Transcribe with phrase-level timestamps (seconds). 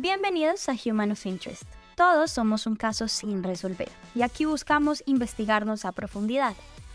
[0.00, 1.64] Bienvenidos a Human of Interest.
[1.96, 6.54] Todos somos un caso sin resolver y aquí buscamos investigarnos a profundidad.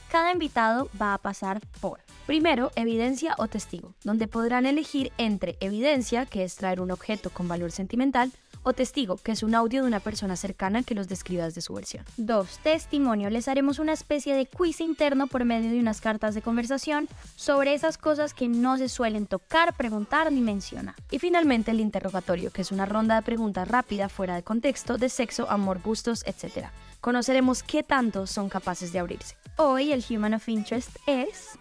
[0.10, 6.26] Cada invitado va a pasar por Primero, evidencia o testigo, donde podrán elegir entre evidencia,
[6.26, 8.32] que es traer un objeto con valor sentimental,
[8.64, 11.74] o testigo, que es un audio de una persona cercana que los describa desde su
[11.74, 12.06] versión.
[12.18, 12.60] 2.
[12.60, 13.30] Testimonio.
[13.30, 17.74] Les haremos una especie de quiz interno por medio de unas cartas de conversación sobre
[17.74, 20.96] esas cosas que no se suelen tocar, preguntar ni mencionar.
[21.12, 25.10] Y finalmente el interrogatorio, que es una ronda de preguntas rápida fuera de contexto de
[25.10, 26.68] sexo, amor, gustos, etc.
[27.02, 29.36] Conoceremos qué tanto son capaces de abrirse.
[29.58, 31.60] Hoy el Human of Interest es...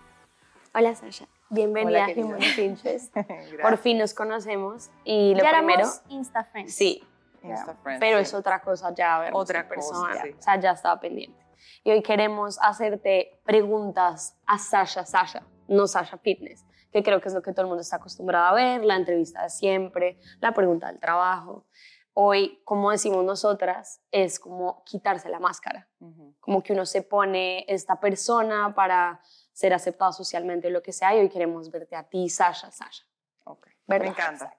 [0.74, 3.14] Hola Sasha, bienvenida Hola, Interest.
[3.60, 6.74] Por fin nos conocemos y lo ya primero, Insta Friends.
[6.74, 7.02] sí,
[7.42, 8.22] Insta Friends, pero sí.
[8.22, 10.30] es otra cosa ya ver Otra cosa, persona, sí.
[10.38, 11.40] o sea, ya estaba pendiente.
[11.84, 17.34] Y hoy queremos hacerte preguntas a Sasha Sasha, no Sasha Fitness, que creo que es
[17.34, 20.88] lo que todo el mundo está acostumbrado a ver, la entrevista de siempre, la pregunta
[20.88, 21.66] del trabajo.
[22.14, 26.34] Hoy, como decimos nosotras, es como quitarse la máscara Ujú.
[26.40, 29.20] como que uno se pone esta persona para
[29.52, 33.04] ser aceptado socialmente lo que sea, y hoy queremos verte a ti, Sasha, Sasha.
[33.44, 33.68] Ok.
[33.86, 34.04] ¿Verdad?
[34.04, 34.56] Me encanta.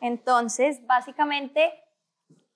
[0.00, 1.72] Entonces, básicamente,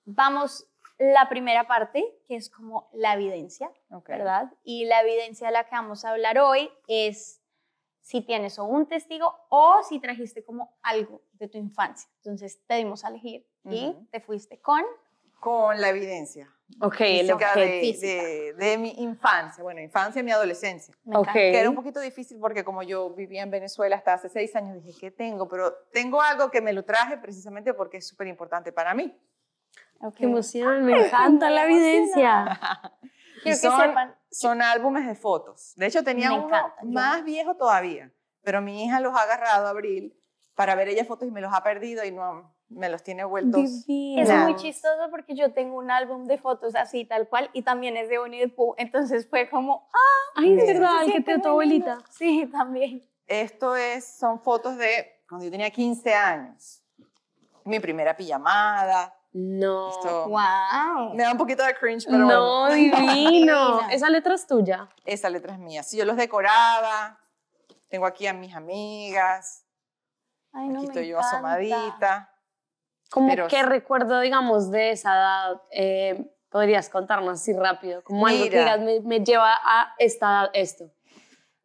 [0.05, 0.65] vamos
[0.97, 4.09] la primera parte, que es como la evidencia, Ok.
[4.09, 4.53] ¿verdad?
[4.63, 7.41] Y la evidencia de la que vamos a hablar hoy es
[8.01, 12.09] si tienes o un testigo o si trajiste como algo de tu infancia.
[12.17, 14.83] Entonces, te dimos a elegir y te fuiste con...
[15.39, 20.93] Con la evidencia Ok, el de, de- de mi infancia, bueno, infancia y mi adolescencia.
[21.03, 21.23] me Ok.
[21.23, 21.39] encanta.
[21.39, 24.75] Que era un poquito difícil porque como yo vivía en Venezuela hasta hace seis años,
[24.83, 25.47] dije, ¿qué tengo?
[25.49, 29.17] Pero tengo algo que me lo traje precisamente porque es súper importante para mí.
[29.99, 30.15] Ok.
[30.15, 32.59] Qué emoción, me encanta la evidencia.
[33.43, 34.15] Quiero Y que son, sepan...
[34.31, 35.73] son álbumes de fotos.
[35.75, 38.11] De hecho, tenía Me uno encanta, yo- más viejo todavía,
[38.43, 40.15] pero mi hija los ha agarrado a Abril
[40.55, 43.85] para ver ella fotos y me los ha perdido y no me los tiene vueltos.
[43.87, 44.21] Divino.
[44.21, 47.97] Es muy chistoso porque yo tengo un álbum de fotos así, tal cual, y también
[47.97, 48.75] es de Winnie the Pooh.
[48.77, 51.89] Entonces fue como, ah, Ay, es verdad, el que te dio tu lindo.
[51.91, 51.97] abuelita.
[52.11, 53.03] Sí, también.
[53.27, 56.81] Esto es, son fotos de cuando yo tenía 15 años.
[57.65, 59.13] Mi primera pijamada.
[59.31, 59.89] No.
[59.91, 61.13] Esto Wow.
[61.13, 62.97] me da un poquito de cringe, pero bueno, No, divino.
[63.13, 63.87] Divina.
[63.91, 64.89] Esa letra es tuya.
[65.05, 65.83] esa letra es mía.
[65.83, 67.19] Si yo los decoraba,
[67.89, 69.65] tengo aquí a mis amigas,
[70.51, 71.35] Ay, no, aquí me estoy yo encanta.
[71.37, 72.28] asomadita.
[73.27, 78.49] Pero qué recuerdo, digamos, de esa edad, eh, podrías contarnos así rápido, como algo que
[78.59, 80.91] digas, me, me lleva a esta edad esto.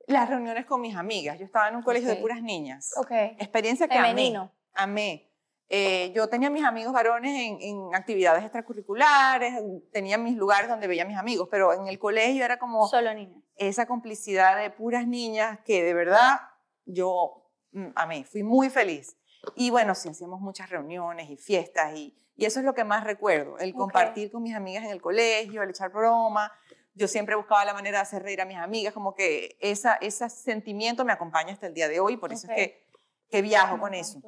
[0.06, 1.38] Las reuniones con mis amigas.
[1.38, 2.92] Yo estaba en un colegio de puras niñas.
[2.96, 3.10] Ok.
[3.38, 4.52] Experiencia que Femenino.
[4.74, 4.92] amé.
[4.92, 5.30] Amé.
[5.70, 9.54] Eh, yo tenía mis amigos varones en, en actividades extracurriculares,
[9.92, 13.14] tenía mis lugares donde veía a mis amigos, pero en el colegio era como Solo
[13.14, 13.40] niña.
[13.56, 16.38] esa complicidad de puras niñas que de verdad
[16.84, 19.16] yo mm, amé, fui muy feliz.
[19.56, 23.04] Y bueno, sí, hacíamos muchas reuniones y fiestas y, y eso es lo que más
[23.04, 23.76] recuerdo, el Ok.
[23.78, 26.52] compartir con mis amigas en el colegio, el echar broma.
[26.94, 30.28] Yo siempre buscaba la manera de hacer reír a mis amigas, como que esa, ese
[30.30, 32.52] sentimiento me acompaña hasta el día de hoy, por eso Ok.
[32.56, 32.86] es que,
[33.30, 34.20] que viajo con eso.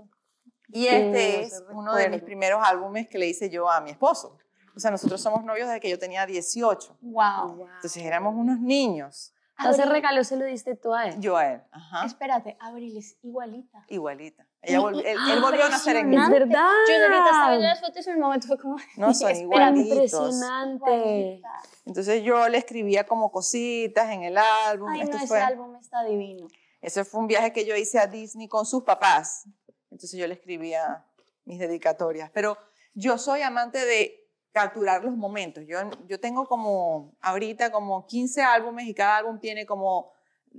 [0.68, 4.36] Y este es uno de mis primeros álbumes que le hice yo a mi esposo.
[4.74, 6.98] O sea, nosotros somos novios desde que yo tenía 18.
[7.00, 7.68] Wow.
[7.76, 9.32] Entonces éramos unos niños.
[9.58, 11.20] Entonces regalo se lo diste tú a él.
[11.20, 11.62] Yo a él.
[11.70, 12.04] Ajá.
[12.04, 13.86] Espérate, Abril es igualita.
[13.88, 14.46] Igualita.
[14.66, 16.16] Ella volvió- él, él volvió a nacer en mí.
[16.16, 16.68] Es verdad.
[16.88, 18.76] Yo ahorita estaba viendo las fotos y en un momento fue como...
[18.96, 20.34] No, son igualitos.
[20.34, 21.42] Impresionante.
[21.84, 24.88] Entonces yo le escribía como cositas en el álbum.
[24.90, 26.48] Ay, no, Esto ese fue, álbum está divino.
[26.80, 29.44] ese fue un viaje que yo hice a Disney con sus papás.
[29.90, 31.04] Entonces yo le escribía
[31.44, 32.30] mis dedicatorias.
[32.32, 32.56] Pero
[32.94, 34.22] yo soy amante de
[34.52, 35.64] capturar los momentos.
[35.66, 35.78] Yo,
[36.08, 40.12] yo tengo como ahorita como 15 álbumes y cada álbum tiene como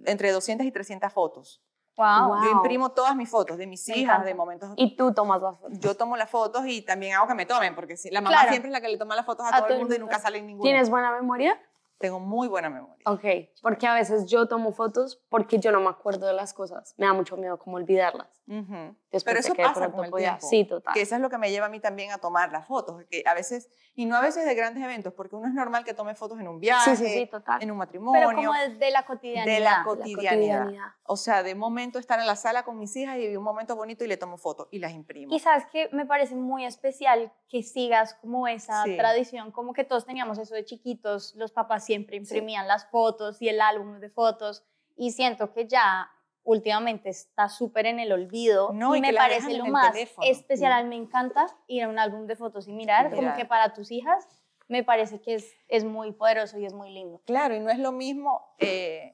[0.05, 1.61] entre 200 y 300 fotos.
[1.97, 2.43] Wow.
[2.43, 4.27] Yo imprimo todas mis fotos de mis Me hijas, encanta.
[4.27, 4.69] de momentos.
[4.75, 5.79] Y tú tomas las fotos.
[5.79, 8.49] Yo tomo las fotos y también hago que me tomen, porque la mamá Claro.
[8.49, 9.99] siempre es la que le toma las fotos a, A todo todo el mundo y
[9.99, 10.63] nunca salen ninguna.
[10.69, 11.59] ¿Tienes buena memoria?
[11.99, 13.03] Tengo muy buena memoria.
[13.07, 13.23] Ok,
[13.63, 16.93] porque a veces yo tomo fotos porque yo no me acuerdo de las cosas.
[16.97, 18.27] Me da mucho miedo como olvidarlas.
[18.47, 18.95] Ujú.
[19.09, 20.47] Después Pero eso que pasa con el podía- tiempo.
[20.49, 20.93] Sí, total.
[20.93, 23.23] Que eso es lo que me lleva a mí también a tomar las fotos, que
[23.25, 26.13] a veces, y no a veces de grandes eventos, porque uno es normal que tome
[26.13, 27.63] fotos en un viaje, Sí, sí, sí, total.
[27.63, 29.53] en un matrimonio, Pero como de, de la cotidianidad.
[29.55, 30.31] de la La cotidianidad.
[30.63, 30.87] cotidianidad.
[31.03, 33.77] O sea, de momento estar en la sala con mis hijas y vi un momento
[33.77, 35.39] bonito y le tomo fotos y las imprimo.
[35.39, 40.37] Sabes que me parece muy especial que sigas como esa tradición, como que todos teníamos
[40.37, 44.65] eso de chiquitos, los papás siempre imprimían las fotos y el álbum de fotos,
[44.97, 46.09] y siento que ya
[46.47, 50.25] últimamente está súper en el olvido No, y, y me parece lo más teléfono.
[50.27, 53.73] especial, mí me encanta ir a un álbum de fotos y mirar, como que para
[53.73, 54.27] tus hijas
[54.69, 57.21] me parece que es, es muy poderoso y es muy lindo.
[57.25, 59.13] Claro, y no es lo mismo eh,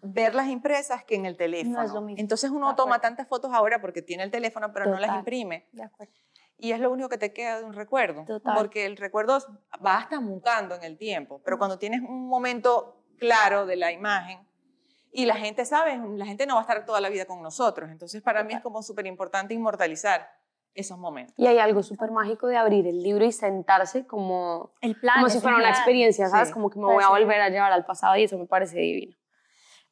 [0.00, 1.78] ver las impresas que en el teléfono.
[1.78, 2.20] No es lo mismo.
[2.20, 3.02] Entonces uno De toma acuerdo.
[3.02, 5.66] tantas fotos ahora porque tiene el teléfono, pero no las imprime.
[5.72, 6.12] De acuerdo.
[6.58, 8.24] y es lo único que te queda de un recuerdo.
[8.24, 8.54] Total.
[8.56, 9.38] Porque el recuerdo
[9.84, 14.47] va hasta mutando en el tiempo, pero cuando tienes un momento claro de la imagen
[15.12, 17.90] y la gente sabe, la gente no va a estar toda la vida con nosotros.
[17.90, 20.28] Entonces, para mí es como súper importante inmortalizar
[20.74, 21.34] esos momentos.
[21.36, 25.16] Y hay algo súper mágico de abrir el libro y sentarse como, El plan.
[25.16, 25.74] como si fuera una plan.
[25.74, 26.48] experiencia, ¿sabes?
[26.48, 26.54] Sí.
[26.54, 29.16] Como que me voy a volver a llevar al pasado y eso me parece divino.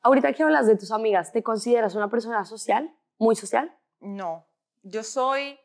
[0.02, 2.94] Ahorita que hablas de tus amigas, ¿te consideras una persona social?
[3.18, 3.74] ¿Muy social?
[3.98, 4.46] No,
[4.82, 5.58] yo soy,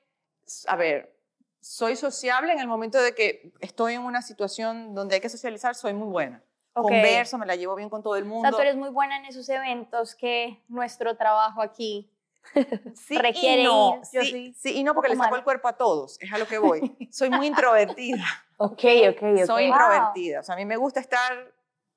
[0.68, 1.16] a ver,
[1.60, 5.76] soy sociable en el momento de que estoy en una situación donde hay que socializar,
[5.76, 6.44] soy muy buena.
[6.74, 6.84] Ok.
[6.90, 8.48] Converso, me la llevo bien con todo el O mundo.
[8.50, 12.10] sea, tú eres muy buena en esos eventos que nuestro trabajo aquí
[12.96, 14.02] sí requiere y no, ir.
[14.14, 16.38] Yo sí, soy sí y no porque le saco el cuerpo a todos, es a
[16.38, 16.82] lo que voy.
[17.12, 18.24] Soy muy introvertida,
[18.58, 19.46] Ok, ok, ok.
[19.46, 19.72] soy Wow.
[19.74, 20.40] introvertida.
[20.40, 21.54] O sea, a mí me gusta estar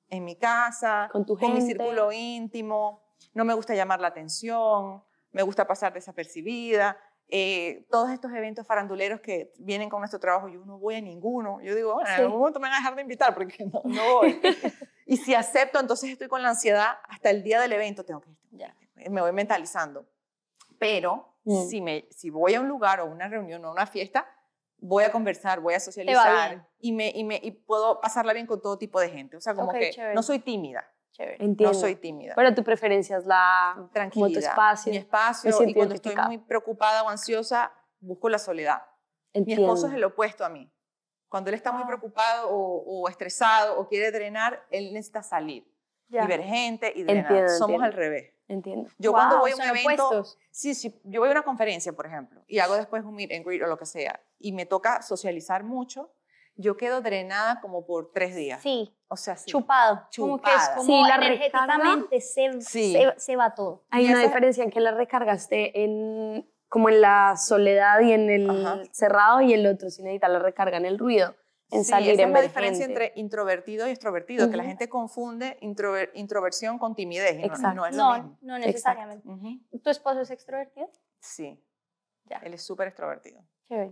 [0.09, 5.03] en mi casa, Con tu con mi círculo íntimo, no me gusta llamar la atención,
[5.33, 6.97] me gusta pasar desapercibida.
[7.29, 11.61] Eh, todos estos eventos faranduleros que vienen con nuestro trabajo, yo no voy a ninguno.
[11.63, 14.03] Yo digo, bueno, en algún momento me van a dejar de invitar porque no, no
[14.15, 14.41] voy.
[15.07, 18.31] y si acepto, entonces estoy con la ansiedad hasta el día del evento, tengo que
[18.31, 20.07] ir, Me voy mentalizando.
[20.79, 21.67] Pero Mm.
[21.69, 24.27] si, me, si voy a un lugar o una reunión o una fiesta,
[24.79, 28.63] voy a conversar, voy a socializar y, me, y, me, y puedo pasarla bien con
[28.63, 29.37] todo tipo de gente.
[29.37, 30.15] O sea, como Ok, que chévere.
[30.15, 30.91] no soy tímida.
[31.15, 31.37] Chévere.
[31.45, 31.73] Entiendo.
[31.73, 32.35] No soy tímida.
[32.37, 33.89] Pero tu preferencia es la...
[33.93, 34.27] Tranquilidad.
[34.29, 34.91] Como tu espacio.
[34.93, 35.51] Mi espacio.
[35.67, 38.83] Y cuando estoy muy preocupada o ansiosa, busco la soledad.
[39.33, 39.65] Mi Entiendo.
[39.67, 40.71] esposo es el opuesto a mí.
[41.29, 41.87] Cuando él está muy Ah.
[41.87, 45.65] preocupado o, o estresado o quiere drenar, él necesita salir
[46.09, 46.25] Ya.
[46.25, 47.27] y ver gente y drenar.
[47.27, 47.85] Entiendo, Somos entiendo.
[47.87, 48.31] al revés.
[48.47, 48.91] Entiendo.
[48.99, 50.39] Yo cuando Wow, voy a un evento, opuestos.
[50.51, 53.45] sí, sí, yo voy a una conferencia, por ejemplo, y hago después un meet and
[53.47, 56.13] greet o lo que sea, y me toca socializar mucho,
[56.55, 58.61] yo quedo drenada como por tres días.
[58.61, 59.47] Sí, O sea, sí.
[59.49, 60.03] chupado.
[60.17, 62.93] Como que es como Sí, la energéticamente se, Sí.
[62.93, 63.85] se, se va todo.
[63.91, 68.29] Hay una esa- diferencia en que la recargaste en como en la soledad y en
[68.31, 68.83] el Ajá.
[68.91, 71.37] cerrado y el otro sin necesitar la recarga en el ruido,
[71.71, 75.57] en Sí, salir esa es la diferencia entre introvertido y extrovertido, que la gente confunde
[75.61, 77.39] introver- introversión con timidez.
[77.39, 77.75] y Exacto.
[77.75, 78.39] No, es lo No, mismo.
[78.43, 79.25] no necesariamente.
[79.85, 80.91] ¿Tu esposo es extrovertido?
[81.21, 81.63] Sí,
[82.25, 82.39] Ya.
[82.39, 83.41] él es súper extrovertido.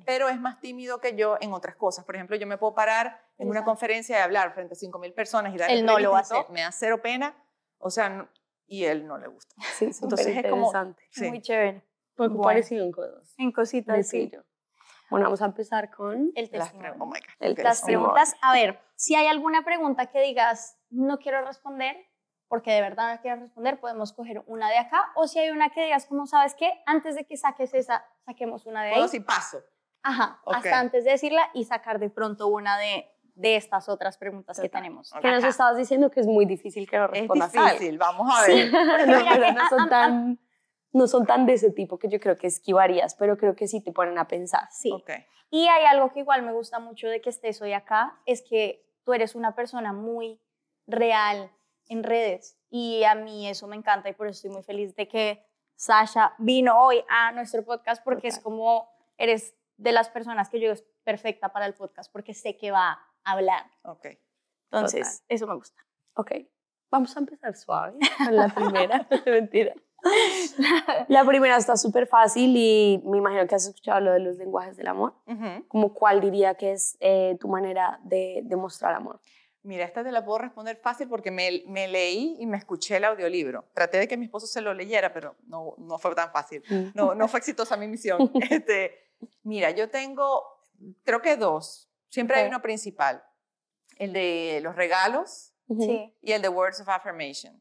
[0.05, 2.05] Pero es más tímido que yo en otras cosas.
[2.05, 5.55] Por ejemplo, yo me puedo parar en una conferencia y hablar frente a 5.000 personas
[5.55, 6.47] y dar Él no lo hacer.
[6.51, 7.35] Me da cero pena,
[7.79, 8.29] o sea, no-
[8.67, 9.55] y él no le gusta.
[9.75, 10.73] Sí, Entonces es como-.
[11.11, 11.29] Sí.
[11.29, 11.83] Muy chévere.
[12.15, 12.43] Poco Bueno.
[12.43, 13.35] parecido en cosas.
[13.39, 14.31] En cositas, de sí.
[15.11, 18.35] Bueno, vamos a empezar con El Las pre- oh my God, El Las preguntas.
[18.41, 21.97] A ver, si hay alguna pregunta que digas, no quiero responder,
[22.49, 25.11] porque de verdad no quiero responder, podemos coger una de acá.
[25.15, 28.65] O si hay una que digas, como sabes qué, antes de que saques esa, saquemos
[28.67, 28.95] una de ahí.
[28.95, 29.59] Puedo si paso.
[30.03, 30.57] Ajá, Ok.
[30.57, 34.69] hasta antes de decirla y sacar de pronto una de, de estas otras preguntas que
[34.69, 34.83] Total.
[34.83, 35.13] tenemos.
[35.13, 35.21] Ok.
[35.23, 37.71] que nos estabas diciendo que es muy difícil que no Es respondas algo.
[37.71, 38.71] difícil, vamos a Sí, ver.
[38.71, 40.41] porque No, pero que no son tan
[40.95, 43.81] no son tan de ese tipo que yo creo que esquivarías, pero creo que sí
[43.83, 44.69] te ponen a pensar.
[44.71, 44.91] Sí.
[44.93, 45.11] Ok.
[45.49, 48.85] Y hay algo que igual me gusta mucho de que estés hoy acá, es que
[49.03, 50.39] tú eres una persona muy
[50.87, 51.51] real
[51.89, 55.09] en redes y a mí eso me encanta y por eso estoy muy feliz de
[55.09, 55.45] que
[55.77, 58.45] Sasha vino hoy a nuestro podcast porque es Total.
[58.45, 62.57] como eres de las personas que yo digo es perfecta para el podcast porque sé
[62.57, 63.65] que va a hablar.
[63.83, 64.07] Ok.
[64.71, 65.27] Entonces, Total.
[65.29, 65.83] eso me gusta.
[66.15, 66.33] Ok,
[66.91, 69.09] vamos a empezar suave con la primera.
[69.27, 69.75] Mentira.
[71.09, 74.77] La primera está súper fácil y me imagino que has escuchado lo de los lenguajes
[74.77, 75.15] del amor.
[75.27, 75.67] Ujú.
[75.69, 79.21] Como cuál diría que es eh, tu manera de demostrar amor.
[79.65, 83.05] Mira, esta te la puedo responder fácil porque me, me leí y me escuché el
[83.05, 83.65] audiolibro.
[83.75, 86.65] Traté de que mi esposo se lo leyera, pero no, no fue tan fácil.
[86.95, 88.19] No, no fue exitosa mi misión.
[88.51, 89.13] Este,
[89.45, 90.43] mira, yo tengo,
[91.05, 91.92] creo que dos.
[92.13, 93.25] Siempre hay uno principal.
[93.99, 95.55] El de los regalos.
[95.69, 97.59] Sí, y el de words of affirmation.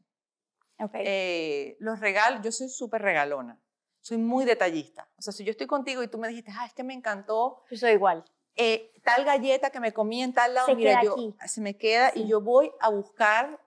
[0.80, 0.92] ok.
[0.96, 3.58] Eh, los regalos, yo soy súper regalona.
[4.02, 5.08] Soy muy detallista.
[5.18, 7.64] O sea, si yo estoy contigo y tú me dijiste, ah, es que me encantó
[7.70, 8.26] yo soy igual.
[8.56, 11.36] eh, tal galleta que me comí en tal lado, Se mira, queda yo, aquí.
[11.48, 13.60] se me queda y yo voy a buscar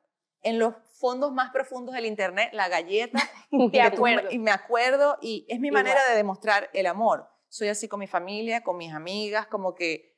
[0.42, 3.18] en los fondos más profundos del internet la galleta
[3.50, 5.84] De tú y me acuerdo y es mi Igual.
[5.84, 7.30] manera de demostrar el amor.
[7.48, 10.13] Soy así con mi familia, con mis amigas, como que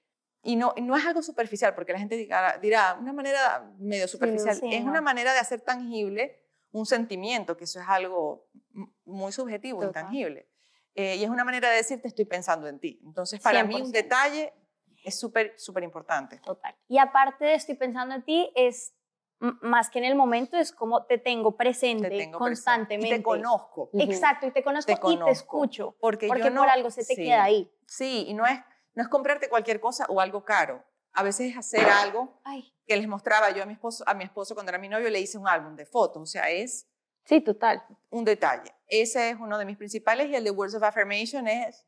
[0.46, 4.54] y no, no es algo superficial porque la gente dirá, dirá una manera medio superficial,
[4.56, 4.90] sí, es no.
[4.90, 6.40] una manera de hacer tangible
[6.72, 8.46] un sentimiento, que eso es algo
[9.04, 10.02] muy subjetivo, Total.
[10.04, 10.48] intangible.
[10.94, 13.00] Eh, y es una manera de decirte estoy pensando en ti.
[13.04, 13.90] Entonces, para mí un 100%.
[13.92, 14.52] detalle
[15.04, 16.38] es súper, súper importante.
[16.38, 16.74] Total.
[16.88, 18.94] Y aparte de estoy pensando en ti, es
[19.38, 22.38] más que en el momento, es como te tengo presente Te tengo presente.
[22.38, 23.08] constantemente.
[23.14, 23.90] Y te conozco.
[23.94, 25.30] Exacto, y te conozco, Te y te conozco.
[25.30, 25.96] escucho.
[26.00, 27.70] Porque, Porque yo no, por algo se te sí, queda ahí.
[27.86, 28.58] Sí, y no es,
[28.96, 30.82] no es comprarte cualquier cosa o algo caro.
[31.12, 34.24] A veces es hacer algo Ay, que les mostraba yo a mi esposo, a mi
[34.24, 36.22] esposo cuando era mi novio, le hice un álbum de fotos.
[36.22, 36.88] O sea, es
[37.24, 37.82] Sí, total.
[38.10, 38.72] un detalle.
[38.86, 41.86] Ese es uno de mis principales y el de Words of Affirmation es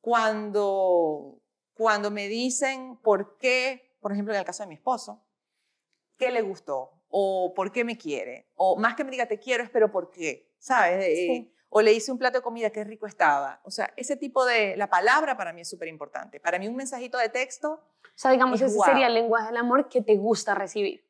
[0.00, 1.40] cuando,
[1.74, 5.24] cuando me dicen por qué, por ejemplo, en el caso de mi esposo,
[6.18, 9.62] qué le gustó o por qué me quiere, o más que me diga te quiero
[9.62, 11.04] es pero por qué, ¿sabes?
[11.06, 13.60] Eh, o le hice un plato de comida, qué rico estaba.
[13.64, 16.38] O sea, ese tipo de, la palabra para mí es súper importante.
[16.38, 17.72] Para mí un mensajito de texto.
[17.72, 21.04] O sea, digamos, ese sería el lenguaje del amor que te gusta recibir.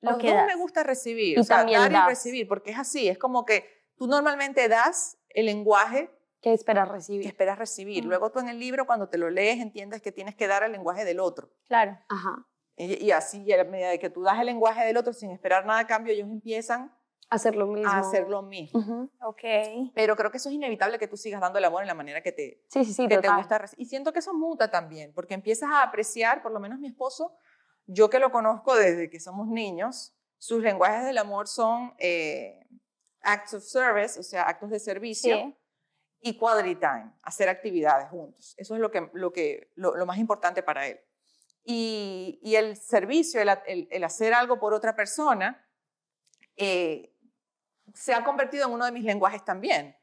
[0.00, 3.16] Los dos me gusta recibir, y o sea, dar y recibir, porque es así, es
[3.16, 3.64] como que
[3.96, 6.10] tú normalmente das el lenguaje
[6.40, 7.22] que esperas recibir.
[7.22, 8.04] Que esperas recibir.
[8.04, 10.72] Luego tú en el libro, cuando te lo lees, entiendes que tienes que dar el
[10.72, 11.52] lenguaje del otro.
[11.68, 11.96] Claro.
[12.08, 12.44] Ajá.
[12.76, 15.86] Y, así, a medida que tú das el lenguaje del otro sin esperar nada a
[15.86, 16.92] cambio, ellos empiezan
[17.30, 17.90] hacer lo mismo.
[17.90, 19.10] A hacer lo mismo.
[19.20, 19.42] Ok.
[19.94, 22.22] Pero creo que eso es inevitable que tú sigas dando el amor en la manera
[22.22, 23.64] que te, sí, sí, sí, que te gusta.
[23.76, 27.36] Y siento que eso muta también, porque empiezas a apreciar, por lo menos mi esposo,
[27.86, 32.66] yo que lo conozco desde que somos niños, sus lenguajes del amor son eh,
[33.22, 35.56] acts of service, o sea, actos de servicio,
[36.20, 38.54] y quality time, hacer actividades juntos.
[38.56, 41.00] Eso es lo, que, lo, que, lo, más importante para él.
[41.64, 45.64] Y, y el servicio, el, el, hacer algo por otra persona,
[46.56, 47.14] eh,
[47.98, 49.96] se ha convertido en uno de mis lenguajes también.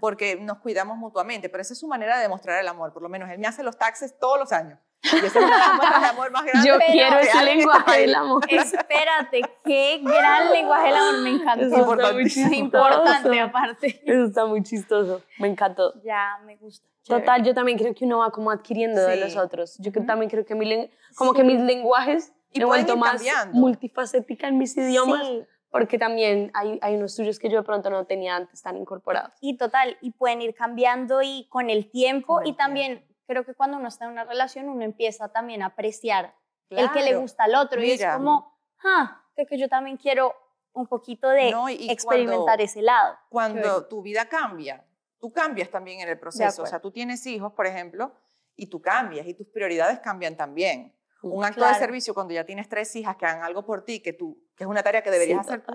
[0.00, 2.92] Porque nos cuidamos mutuamente, pero esa es su manera de demostrar el amor.
[2.92, 4.78] Por lo menos él me hace los taxes todos los años.
[5.02, 6.68] Y es una de amor más grande.
[6.68, 8.44] Yo quiero ese lenguaje del amor.
[8.48, 11.66] Espérate, qué gran lenguaje del amor, me encantó.
[11.66, 12.56] Es importante.
[12.56, 14.02] importante aparte.
[14.06, 16.00] Eso está muy chistoso, me encantó.
[16.04, 16.86] Ya, me gusta.
[17.04, 19.76] Total, yo también creo que uno va como adquiriendo de los otros.
[19.78, 23.20] Yo también creo que, mi, como que mis lenguajes y he vuelto más
[23.52, 25.26] multifacética en mis idiomas.
[25.72, 29.32] Porque también hay, hay unos tuyos que yo de pronto no tenía antes tan incorporados.
[29.40, 33.78] Y total, y pueden ir cambiando y con el tiempo y también creo que cuando
[33.78, 36.34] uno está en una relación uno empieza también a apreciar
[36.68, 40.34] el que le gusta al otro y es como, ah, creo que yo también quiero
[40.72, 41.54] un poquito de
[41.90, 43.16] experimentar ese lado.
[43.28, 44.84] Cuando tu vida cambia,
[45.18, 46.62] tú cambias también en el proceso.
[46.62, 48.12] O sea, tú tienes hijos, por ejemplo,
[48.56, 50.94] y tú cambias y tus prioridades cambian también.
[51.22, 54.12] Un acto de servicio cuando ya tienes tres hijas que hagan algo por ti, que,
[54.12, 55.74] tú, que es una tarea que deberías hacer tú,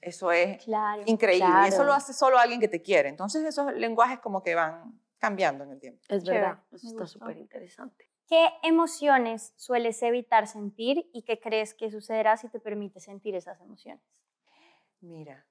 [0.00, 0.66] eso es
[1.04, 1.46] increíble.
[1.64, 3.10] Y eso lo hace solo alguien que te quiere.
[3.10, 6.00] Entonces esos lenguajes como que van cambiando en el tiempo.
[6.08, 8.08] Es verdad, eso está súper interesante.
[8.26, 13.60] ¿Qué emociones sueles evitar sentir y qué crees que sucederá si te permite sentir esas
[13.60, 14.02] emociones?
[15.00, 15.46] Mira,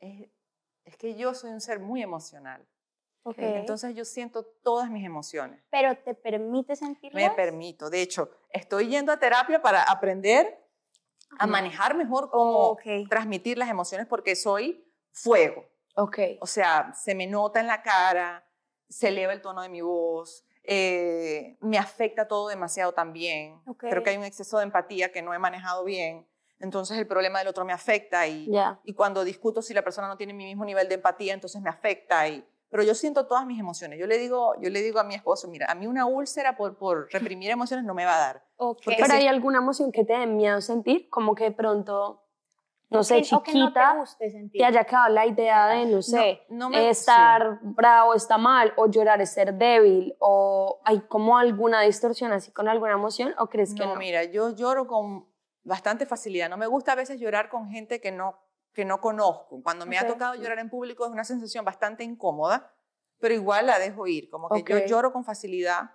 [0.00, 0.30] es,
[0.96, 2.66] que yo soy un ser muy emocional.
[3.22, 3.56] Okay.
[3.56, 5.62] Entonces yo siento todas mis emociones.
[5.68, 7.22] ¿Pero te permite sentirlas?
[7.22, 7.90] Me permito.
[7.90, 10.67] De hecho, estoy yendo a terapia para aprender
[11.38, 12.76] a manejar mejor cómo
[13.08, 15.64] transmitir las emociones porque soy fuego.
[15.94, 16.38] Okay.
[16.40, 18.46] O sea, se me nota en la cara,
[18.88, 23.60] se eleva el tono de mi voz, eh, me afecta todo demasiado también.
[23.78, 26.26] Creo que hay un exceso de empatía que no he manejado bien.
[26.60, 28.50] Entonces el problema del otro me afecta y,
[28.84, 31.70] y cuando discuto si la persona no tiene mi mismo nivel de empatía, entonces me
[31.70, 32.28] afecta.
[32.28, 33.98] Y, pero yo siento todas mis emociones.
[33.98, 36.76] Yo le digo, yo le digo a mi esposo, mira, a mí una úlcera por,
[36.76, 38.44] por reprimir emociones no me va a dar.
[38.84, 42.24] Pero hay alguna emoción que te dé miedo sentir, como que de pronto
[42.90, 44.04] no sé, chiquita, no
[44.50, 46.40] te, haya quedado la idea de, no sé,
[46.72, 52.50] estar bravo está mal, o llorar es ser débil, o hay como alguna distorsión así
[52.50, 53.96] con alguna emoción, o crees que no?
[53.96, 55.28] mira, yo lloro con
[55.64, 56.48] bastante facilidad.
[56.48, 58.38] No me gusta a veces llorar con gente que no,
[58.78, 59.60] que no conozco.
[59.60, 62.72] Cuando me ha tocado llorar en público es una sensación bastante incómoda,
[63.18, 65.90] pero igual la dejo ir, como que yo lloro con facilidad.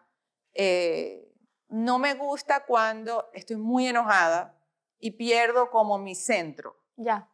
[0.54, 1.34] Eh,
[1.70, 4.60] no me gusta cuando estoy muy enojada
[5.00, 6.76] y pierdo como mi centro.
[6.98, 7.32] Ya.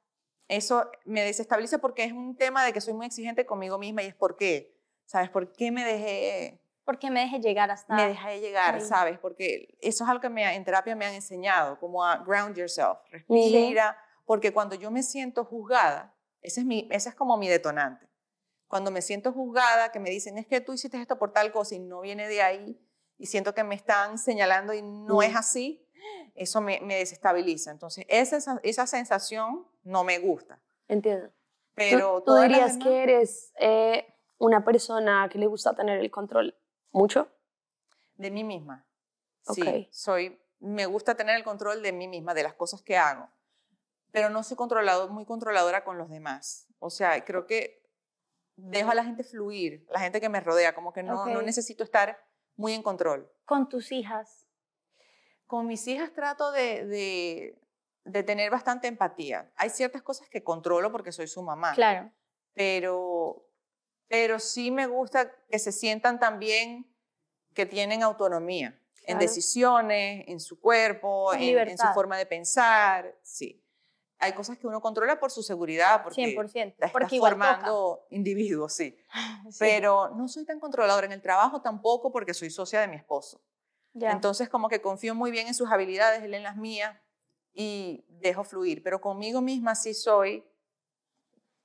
[0.48, 4.06] Eso me desestabiliza porque es un tema de que soy muy exigente conmigo misma y
[4.06, 4.80] es por qué.
[5.06, 5.32] ¿Sabes?
[5.32, 6.64] ¿Por qué me dejé...
[6.86, 7.96] ¿Por qué me dejé llegar hasta...
[7.96, 9.18] Me dejé llegar, ¿sabes?
[9.18, 13.00] Porque eso es algo que me, en terapia me han enseñado, como a ground yourself,
[13.10, 13.98] respira,
[14.30, 18.08] porque cuando yo me siento juzgada, ese es, mi, ese es como mi detonante.
[18.68, 21.74] Cuando me siento juzgada, que me dicen, es que tú hiciste esto por tal cosa
[21.74, 22.80] y no viene de ahí,
[23.18, 25.84] y siento que me están señalando y no es así,
[26.36, 27.72] eso me, desestabiliza.
[27.72, 30.62] Entonces, esa, esa sensación no me gusta.
[30.88, 31.32] Entiendo.
[31.74, 36.56] Pero ¿Tú, dirías que eres eh, una persona que le gusta tener el control
[36.92, 37.30] mucho?
[38.14, 38.86] De mí misma.
[39.56, 43.28] Sí, soy, me gusta tener el control de mí misma, de las cosas que hago.
[44.12, 46.68] Pero no soy controlado, muy controladora con los demás.
[46.80, 47.84] O sea, creo que
[48.56, 51.84] dejo a la gente fluir, la gente que me rodea, como que no, no necesito
[51.84, 52.18] estar
[52.56, 53.32] muy en control.
[53.46, 54.46] ¿Con tus hijas?
[55.48, 57.56] Con mis hijas trato de,
[58.04, 59.52] de, tener bastante empatía.
[59.56, 61.74] Hay ciertas cosas que controlo porque soy su mamá.
[61.74, 62.12] Claro.
[62.54, 63.48] Pero,
[64.08, 66.94] pero sí me gusta que se sientan también
[67.54, 73.18] que tienen autonomía en decisiones, en su cuerpo, en, su forma de pensar.
[73.24, 73.64] Sí.
[74.20, 76.68] Hay cosas que uno controla por su seguridad, porque 100%.
[76.68, 78.98] estás Porque formando individuos, sí.
[79.50, 82.98] Sí, Pero no soy tan controladora en el trabajo tampoco porque soy socia de mi
[82.98, 83.42] esposo.
[83.94, 84.12] ya.
[84.12, 86.96] Entonces como que confío muy bien en sus habilidades, él en las mías
[87.54, 88.84] y dejo fluir.
[88.84, 90.46] Pero conmigo misma sí soy,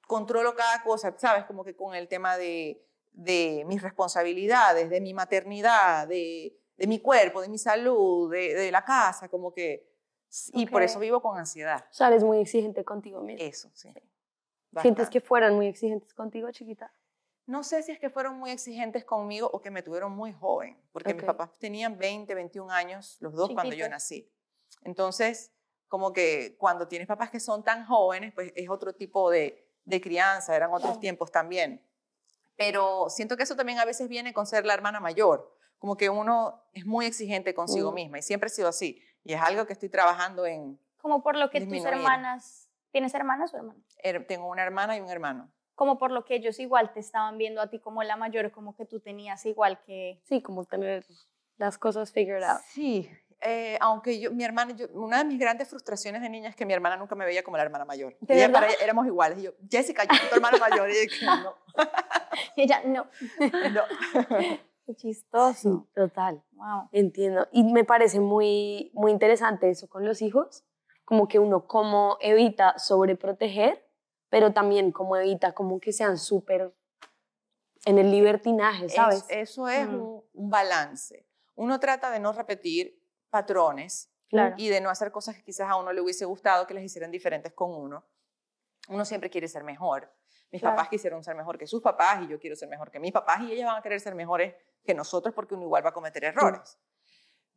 [0.06, 1.44] controlo cada cosa, ¿sabes?
[1.46, 7.00] Como que con el tema de, de mis responsabilidades, de mi maternidad, de, de mi
[7.00, 9.92] cuerpo, de mi salud, de, de la casa, como que...
[10.52, 10.86] Y por Ok.
[10.88, 11.84] eso vivo con ansiedad.
[11.90, 13.44] O sea, eres muy exigente contigo misma.
[13.46, 13.88] Eso, sí.
[13.88, 15.10] ¿Sientes Bastante.
[15.10, 16.92] que fueran muy exigentes contigo, chiquita?
[17.46, 20.76] No sé si es que fueron muy exigentes conmigo o que me tuvieron muy joven,
[20.92, 21.26] porque mis Ok.
[21.28, 24.28] papás tenían 20, 21 años, los dos cuando yo nací.
[24.82, 25.52] Entonces,
[25.88, 30.00] como que cuando tienes papás que son tan jóvenes, pues es otro tipo de, de
[30.00, 31.00] crianza, eran otros Claro.
[31.00, 31.80] tiempos también.
[32.56, 35.53] Pero siento que eso también a veces viene con ser la hermana mayor,
[35.84, 37.94] como que uno es muy exigente consigo Mm.
[37.94, 39.02] misma y siempre he sido así.
[39.22, 40.80] Y es algo que estoy trabajando en...
[40.96, 41.92] Como por lo que tus disminuir.
[41.98, 43.84] hermanas, ¿tienes hermanas o hermanos?
[44.02, 45.52] er- Tengo una hermana y un hermano.
[45.74, 48.74] Como por lo que ellos igual te estaban viendo a ti como la mayor, como
[48.74, 50.22] que tú tenías igual que...
[50.24, 51.04] Sí, como tener
[51.58, 52.62] las cosas figured out.
[52.70, 53.10] Sí,
[53.42, 56.64] eh, aunque yo, mi hermana, yo- una de mis grandes frustraciones de niña es que
[56.64, 58.16] mi hermana nunca me veía como la hermana mayor.
[58.20, 59.36] ¿De Ella para ella éramos iguales.
[59.38, 60.88] Y yo, Jessica, yo soy tu hermana mayor.
[60.88, 61.54] Y que no,
[62.56, 63.06] Ella, no.
[63.70, 63.82] no.
[64.86, 65.88] Qué chistoso.
[65.94, 66.42] Total.
[66.52, 66.88] Wow.
[66.92, 67.48] Entiendo.
[67.52, 70.64] Y me parece muy, muy interesante eso con los hijos,
[71.04, 73.82] como que uno como evita sobreproteger,
[74.28, 76.74] pero también como evita como que sean súper
[77.86, 79.24] en el libertinaje, ¿sabes?
[79.28, 79.94] Es- eso es Mm.
[79.94, 81.26] un, un balance.
[81.54, 83.00] Uno trata de no repetir
[83.30, 84.54] patrones Claro.
[84.58, 87.10] y de no hacer cosas que quizás a uno le hubiese gustado que les hicieran
[87.10, 88.04] diferentes con uno.
[88.88, 90.12] Uno siempre quiere ser mejor.
[90.50, 90.76] Mis Claro.
[90.76, 93.40] papás quisieron ser mejor que sus papás y yo quiero ser mejor que mis papás
[93.42, 96.24] y ellos van a querer ser mejores que nosotros porque uno igual va a cometer
[96.24, 96.78] errores.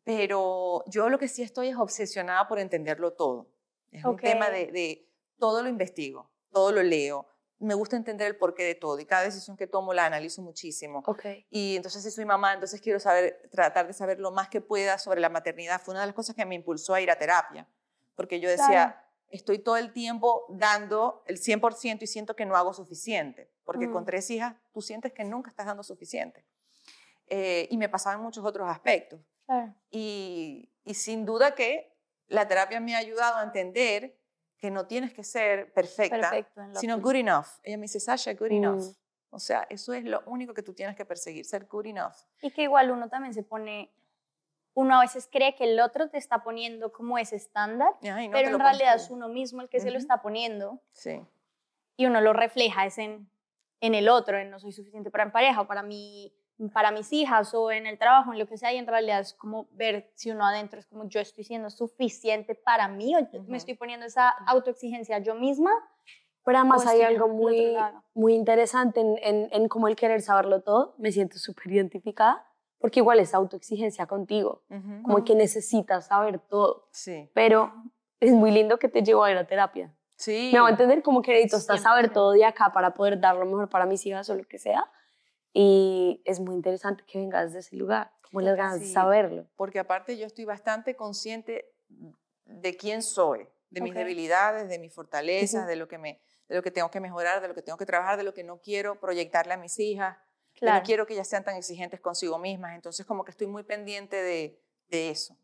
[0.03, 3.47] Pero yo lo que sí estoy es obsesionada por entenderlo todo.
[3.91, 4.21] Es un Ok.
[4.21, 7.27] tema de, de todo lo investigo, todo lo leo.
[7.59, 11.03] Me gusta entender el porqué de todo y cada decisión que tomo la analizo muchísimo.
[11.07, 11.25] Ok.
[11.49, 14.97] Y entonces si soy mamá, entonces quiero saber, tratar de saber lo más que pueda
[14.97, 15.81] sobre la maternidad.
[15.81, 17.67] Fue una de las cosas que me impulsó a ir a terapia,
[18.15, 18.95] porque yo decía, Claro.
[19.29, 23.91] estoy todo el tiempo dando el 100% y siento que no hago suficiente, porque Mm.
[23.93, 26.45] con tres hijas tú sientes que nunca estás dando suficiente.
[27.27, 29.19] Eh, y me pasaba en muchos otros aspectos.
[29.45, 29.73] Claro.
[29.91, 31.93] Y, y sin duda que
[32.27, 34.17] la terapia me ha ayudado a entender
[34.57, 36.31] que no tienes que ser perfecta,
[36.73, 37.47] sino good enough.
[37.63, 38.83] Ella me dice, Sasha, good enough.
[38.83, 38.95] Mm.
[39.29, 42.15] O sea, eso es lo único que tú tienes que perseguir, ser good enough.
[42.41, 43.93] Y que igual uno también se pone,
[44.73, 48.49] uno a veces cree que el otro te está poniendo como ese estándar, no, pero
[48.49, 51.21] en realidad es uno mismo el que se lo está poniendo Sí,
[51.97, 53.29] y uno lo refleja es en,
[53.81, 56.33] en el otro, en no soy suficiente para mi pareja o para, mi,
[56.73, 59.33] para mis hijas o en el trabajo, en lo que sea, y en realidad es
[59.33, 63.39] como ver si uno adentro es como yo estoy siendo suficiente para mí o yo
[63.41, 63.51] Ujú.
[63.51, 65.71] me estoy poniendo esa autoexigencia yo misma.
[66.43, 67.75] Pero además hay algo muy,
[68.13, 70.95] muy interesante en, en, en como el querer saberlo todo.
[70.97, 72.45] Me siento súper identificada,
[72.79, 75.03] porque igual es autoexigencia contigo, Ujú.
[75.03, 76.87] como que necesitas saber todo.
[76.91, 77.73] sí, Pero
[78.21, 79.93] es muy lindo que te llevó a ir a terapia.
[80.15, 80.49] sí.
[80.53, 82.13] Me va a entender como que necesito hasta saber 100%.
[82.13, 84.89] todo de acá para poder dar lo mejor para mis hijas o lo que sea.
[85.59, 88.93] Y es muy interesante que vengas de ese lugar, como las ganas de Sí.
[88.93, 89.47] saberlo.
[89.55, 91.73] Porque aparte yo estoy bastante consciente
[92.45, 93.97] de quién soy, de mis Ok.
[93.97, 97.47] debilidades, de mis fortalezas, de, lo que me, de lo que tengo que mejorar, de
[97.47, 100.15] lo que tengo que trabajar, de lo que no quiero proyectarle a mis hijas.
[100.53, 102.75] Claro, No quiero que ellas sean tan exigentes consigo mismas.
[102.75, 105.35] Entonces como que estoy muy pendiente de, de eso,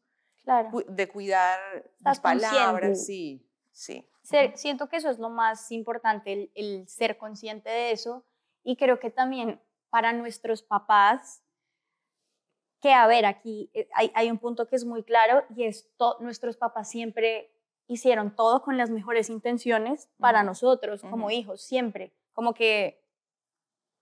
[0.43, 0.69] claro.
[0.87, 1.59] de cuidar
[2.05, 3.03] mis palabras.
[3.03, 4.07] Sí, sí.
[4.21, 8.23] Ser- siento que eso es lo más importante, el, el ser consciente de eso.
[8.61, 9.59] Y creo que también
[9.93, 11.43] para nuestros papás,
[12.81, 15.87] que a ver, aquí eh, hay, hay un punto que es muy claro y es
[15.97, 17.51] to- nuestros papás siempre
[17.85, 22.11] hicieron todo con las mejores intenciones para nosotros como hijos, siempre.
[22.33, 22.99] Como que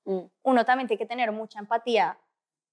[0.05, 0.21] Mm.
[0.43, 2.17] uno también tiene que tener mucha empatía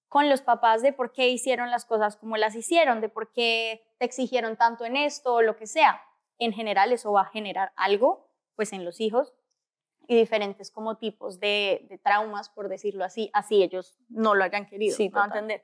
[0.07, 3.85] con los papás de por qué hicieron las cosas como las hicieron, de por qué
[3.99, 6.01] te exigieron tanto en esto o lo que sea.
[6.39, 9.33] En general eso va a generar algo, pues en los hijos
[10.09, 14.65] y diferentes como tipos de, de traumas, por decirlo así, así ellos no lo hayan
[14.65, 15.43] querido, Sí, ¿me va a total.
[15.43, 15.63] entender?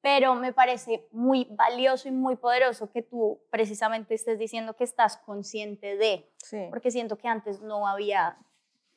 [0.00, 5.18] Pero me parece muy valioso y muy poderoso que tú precisamente estés diciendo que estás
[5.18, 6.68] consciente de, sí.
[6.70, 8.38] porque siento que antes no había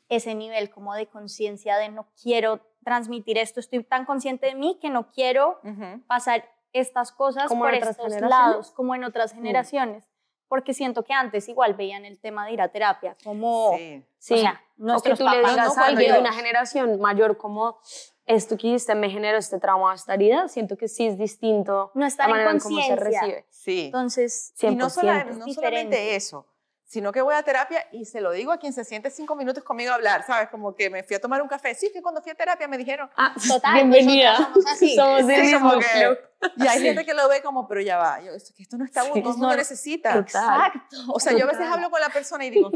[0.07, 4.79] ese nivel como de conciencia de no quiero transmitir esto, estoy tan consciente de mí
[4.81, 6.03] que no quiero Ujú.
[6.07, 10.07] pasar estas cosas ¿Como por estos lados, como en otras generaciones,
[10.47, 14.05] porque siento que antes igual veían el tema de ir a terapia como, Sí.
[14.17, 14.37] Sí, o
[14.77, 17.37] sea, o que nuestros tú le papás, digas no, a alguien de una generación mayor
[17.37, 17.79] como
[18.25, 22.01] esto que hiciste me generó este trauma, esta herida, siento que sí es distinto no
[22.01, 23.45] la estar en manera en cómo se recibe.
[23.51, 23.85] Sí.
[23.85, 24.71] Entonces, 100%.
[24.71, 26.47] Y no, sola- no solamente eso,
[26.87, 29.63] sino que voy a terapia y se lo digo a quien se siente cinco minutos
[29.63, 30.49] conmigo a hablar, ¿sabes?
[30.49, 31.73] Como que me fui a tomar un café.
[31.75, 34.33] Sí, que cuando fui a terapia me dijeron, Ah, Total, bienvenida.
[34.39, 34.95] nosotras somos así.
[34.95, 36.17] Somos del Sí, mismo club.
[36.57, 38.85] y hay gente que lo ve como, pero ya va, yo, es que esto no
[38.85, 40.13] está bueno, Sí, no, necesita.
[40.13, 40.25] total.
[40.71, 40.97] Exacto.
[41.13, 41.73] O sea, yo a veces Total.
[41.73, 42.71] hablo con la persona y digo,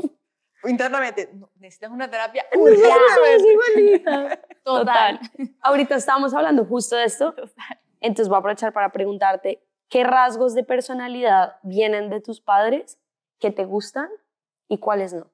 [0.67, 3.51] internamente, "No, necesitas una terapia urgentemente".
[3.51, 4.39] igualitas.
[4.63, 5.19] Total.
[5.61, 7.33] Ahorita estábamos hablando justo de esto.
[8.01, 12.97] Entonces voy a aprovechar para preguntarte, ¿qué rasgos de personalidad vienen de tus padres
[13.39, 14.09] que te gustan
[14.67, 15.31] y cuáles no?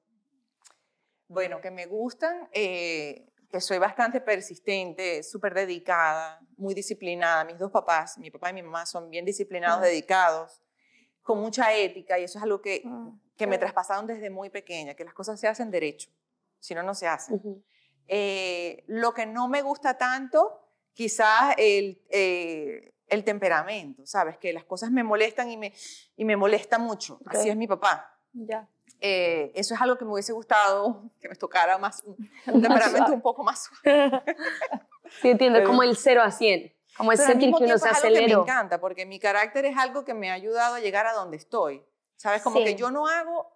[1.28, 7.44] Bueno, que me gustan, eh, que soy bastante persistente, súper dedicada, muy disciplinada.
[7.44, 9.84] Mis dos papás, mi papá y mi mamá, son bien disciplinados, Mm.
[9.84, 10.62] dedicados,
[11.26, 13.60] con mucha ética, y eso es algo que, Mm, que me claro.
[13.72, 16.08] traspasaron desde muy pequeña, que las cosas se hacen derecho,
[16.60, 17.34] si no, no se hacen.
[17.36, 17.62] Ujú.
[18.08, 20.60] Eh, lo que no me gusta tanto,
[20.94, 24.38] quizás el, eh, el temperamento, ¿sabes?
[24.38, 25.72] Que las cosas me molestan y me,
[26.16, 27.18] y me molesta mucho.
[27.26, 27.46] Así Ok.
[27.50, 28.16] es mi papá.
[28.32, 28.68] Ya.
[29.00, 32.98] Eh, eso es algo que me hubiese gustado que me tocara más, un, un temperamento
[32.98, 33.14] suave.
[33.14, 34.22] un poco más suave.
[35.22, 36.72] Sí, entiendo, Pero- como el 0 a 100.
[36.96, 40.14] Como es sentir que uno se que me encanta, porque mi carácter es algo que
[40.14, 41.84] me ha ayudado a llegar a donde estoy.
[42.16, 42.42] ¿Sabes?
[42.42, 42.64] Como Sí.
[42.64, 43.52] que yo no hago,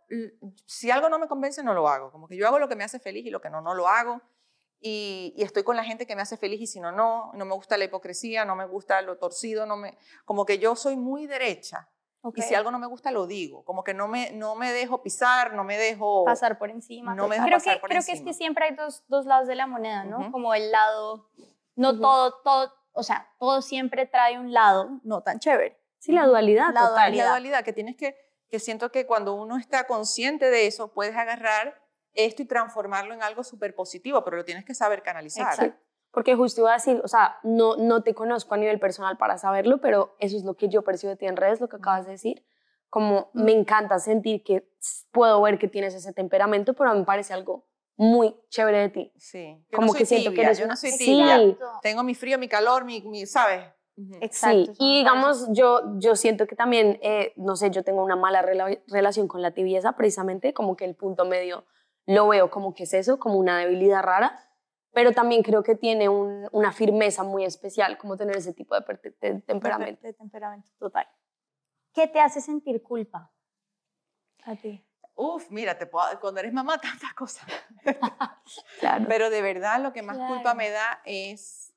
[0.66, 2.12] si algo no me convence, no lo hago.
[2.12, 3.88] Como que yo hago lo que me hace feliz y lo que no, no lo
[3.88, 4.20] hago.
[4.82, 7.32] Y, y estoy con la gente que me hace feliz y si no, no.
[7.34, 10.76] No me gusta la hipocresía, no me gusta lo torcido, no me, como que yo
[10.76, 11.88] soy muy derecha.
[12.34, 13.64] Y si algo no me gusta, lo digo.
[13.64, 16.26] Como que no me, no me dejo pisar, no me dejo...
[16.26, 17.14] pasar por encima.
[17.14, 18.30] No me dejo creo pasar que, por creo que es encima.
[18.30, 20.18] que siempre hay dos, dos lados de la moneda, ¿no?
[20.20, 20.32] Ujú.
[20.32, 21.30] Como el lado,
[21.76, 22.00] no Ujú.
[22.02, 25.80] todo, todo, o sea, todo siempre trae un lado no tan chévere.
[25.98, 26.94] Sí, la dualidad La total.
[26.94, 27.24] Dualidad.
[27.24, 28.16] la dualidad, que tienes que,
[28.48, 31.82] que siento que cuando uno está consciente de eso, puedes agarrar
[32.14, 35.54] esto y transformarlo en algo súper positivo, pero lo tienes que saber canalizar.
[35.54, 35.72] Sí,
[36.10, 39.38] porque justo iba a decir, o sea, no, no te conozco a nivel personal para
[39.38, 42.06] saberlo, pero eso es lo que yo percibo de ti en redes, lo que acabas
[42.06, 42.44] de decir.
[42.88, 44.68] Como me encanta sentir que
[45.12, 47.69] puedo ver que tienes ese temperamento, pero a mí me parece algo
[48.02, 49.12] muy chévere de ti.
[49.18, 49.62] Sí.
[49.70, 51.04] Yo Como no soy que siento que eres yo una- no soy Sí.
[51.04, 51.38] tibia.
[51.82, 53.62] Tengo mi frío, mi calor, mi, mi ¿sabes?
[54.22, 54.72] Exacto.
[54.72, 58.42] Sí, y digamos, yo, yo siento que también, eh, no sé, yo tengo una mala
[58.42, 61.66] rela- relación con la tibieza, precisamente, como que el punto medio
[62.06, 64.40] lo veo como que es eso, como una debilidad rara,
[64.92, 68.80] pero también creo que tiene un- una firmeza muy especial, como tener ese tipo de
[69.46, 70.00] temperamento.
[70.06, 71.06] De temperamento total.
[71.92, 73.30] ¿Qué te hace sentir culpa?
[74.44, 74.82] A ti.
[75.14, 77.44] Uf, mira, te puedo- cuando eres mamá, tantas cosas.
[78.80, 79.04] Claro.
[79.08, 80.34] Pero de verdad lo que más Claro.
[80.34, 81.72] culpa me da es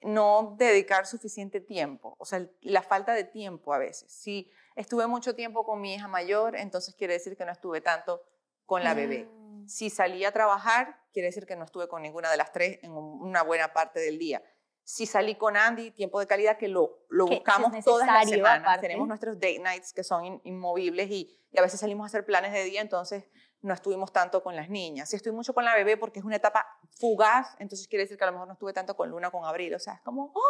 [0.00, 4.12] no dedicar suficiente tiempo, o sea, la falta de tiempo a veces.
[4.12, 8.22] Si estuve mucho tiempo con mi hija mayor, entonces quiere decir que no estuve tanto
[8.66, 9.24] con la bebé.
[9.24, 9.66] Mm.
[9.68, 12.92] Si salí a trabajar, quiere decir que no estuve con ninguna de las tres en
[12.92, 14.42] un- una buena parte del día.
[14.90, 18.60] Si salí con Andy, tiempo de calidad que lo, lo Que buscamos todas las semanas.
[18.62, 18.80] aparte.
[18.86, 22.24] Tenemos nuestros date nights que son in- inmovibles y, y a veces salimos a hacer
[22.24, 23.24] planes de día, entonces
[23.60, 25.10] no estuvimos tanto con las niñas.
[25.10, 26.66] Si estoy mucho con la bebé porque es una etapa
[26.98, 29.74] fugaz, entonces quiere decir que a lo mejor no estuve tanto con Luna, con Abril.
[29.74, 30.42] O sea, es como, ¡oh!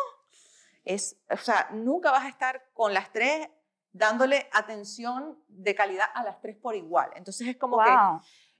[0.85, 3.48] es, o sea, nunca vas a estar con las tres
[3.90, 7.11] dándole atención de calidad a las tres por igual.
[7.16, 7.90] Entonces es como que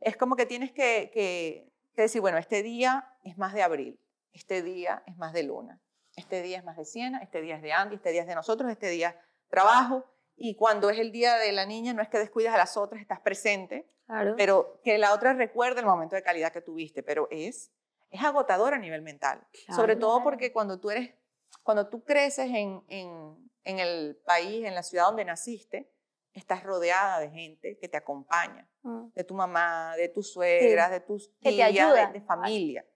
[0.01, 4.01] es como que tienes que, que- que decir, bueno, este día es más de abril,
[4.33, 5.81] este día es más de luna,
[6.17, 8.35] este día es más de Siena, este día es de Andy, este día es de
[8.35, 10.05] nosotros, este día trabajo.
[10.37, 13.01] Y cuando es el día de la niña, no es que descuidas a las otras,
[13.01, 14.35] estás presente, Claro.
[14.37, 17.73] pero que la otra recuerde el momento de calidad que tuviste, pero es,
[18.11, 19.47] es agotador a nivel mental.
[19.75, 20.01] Sobre Claro.
[20.01, 21.15] todo porque cuando tú eres,
[21.63, 25.93] cuando tú creces en, en, en el país, en la ciudad donde naciste,
[26.33, 29.09] estás rodeada de gente que te acompaña Mm.
[29.13, 32.87] de tu mamá, de tus suegras, de tus Que te tías, de- de, familia.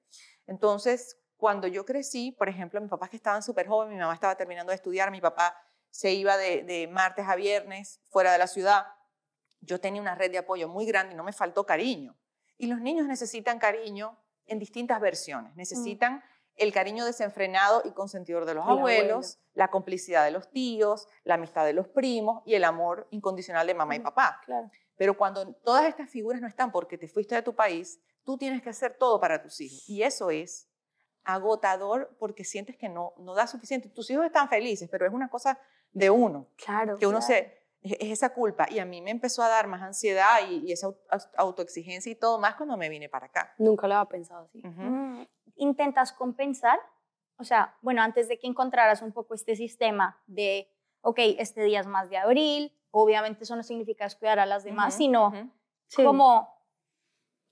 [0.47, 4.37] Entonces, cuando yo crecí, por ejemplo, mis papás que estaban súper jóvenes, mi mamá estaba
[4.37, 5.57] terminando de estudiar, mi papá
[5.91, 8.87] se iba de, de martes a viernes fuera de la ciudad,
[9.61, 12.17] yo tenía una red de apoyo muy grande y no me faltó cariño.
[12.59, 15.57] Y los niños necesitan cariño en distintas versiones.
[15.57, 16.23] Necesitan
[16.55, 21.65] el cariño desenfrenado y consentidor de los abuelos, la complicidad de los tíos, la amistad
[21.65, 24.05] de los primos y el amor incondicional de mamá y Ujú.
[24.05, 24.41] papá.
[24.45, 24.71] Claro.
[24.95, 28.63] Pero cuando todas estas figuras no están porque te fuiste de tu país, tú tienes
[28.63, 29.89] que hacer todo para tus hijos.
[29.89, 30.69] Y eso es
[31.25, 33.89] agotador porque sientes que no, no da suficiente.
[33.89, 35.59] Tus hijos están felices, pero es una cosa
[35.93, 36.97] de uno, Claro.
[36.99, 37.27] que uno claro.
[37.35, 37.63] se...
[37.83, 38.69] Es es esa culpa.
[38.71, 42.13] Y a mí me empezó a dar más ansiedad y, y esa au- au- autoexigencia
[42.13, 43.55] y todo más cuando me vine para acá.
[43.59, 44.61] Nunca lo había pensado así.
[44.65, 44.81] Ujú.
[44.81, 46.79] Mm, ¿Intentas compensar?
[47.39, 50.69] O sea, bueno, antes de que encontraras un poco este sistema de,
[51.01, 54.95] ok, este día es más de abril, obviamente eso no significa descuidar a las demás,
[54.95, 55.51] Ujú, sino ujú.
[55.89, 56.05] Sí.
[56.05, 56.55] como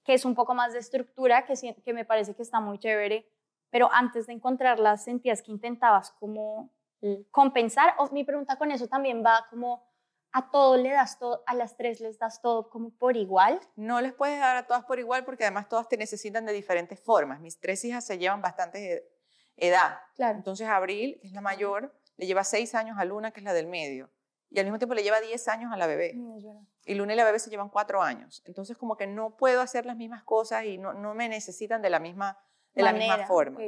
[0.04, 1.54] que es un poco más de estructura, que,
[1.84, 3.28] que me parece que está muy chévere,
[3.70, 6.70] pero antes de encontrarlas sentías que intentabas como
[7.02, 7.22] Mm.
[7.30, 9.88] compensar, o mi pregunta con eso también va como
[10.32, 13.58] a todo le das todo, a las tres les das todo como por igual.
[13.74, 17.00] No les puedes dar a todas por igual porque además todas te necesitan de diferentes
[17.00, 17.40] formas.
[17.40, 19.10] Mis tres hijas se llevan bastante
[19.56, 19.98] edad.
[20.14, 20.36] Claro.
[20.36, 23.54] Entonces Abril, que es la mayor, le lleva seis años a Luna, que es la
[23.54, 24.10] del medio.
[24.50, 26.14] Y al mismo tiempo le lleva diez años a la bebé.
[26.84, 28.42] Y Luna y la bebé se llevan cuatro años.
[28.44, 31.90] Entonces como que no puedo hacer las mismas cosas y no, no me necesitan de
[31.90, 32.38] la misma,
[32.74, 33.60] de la misma forma.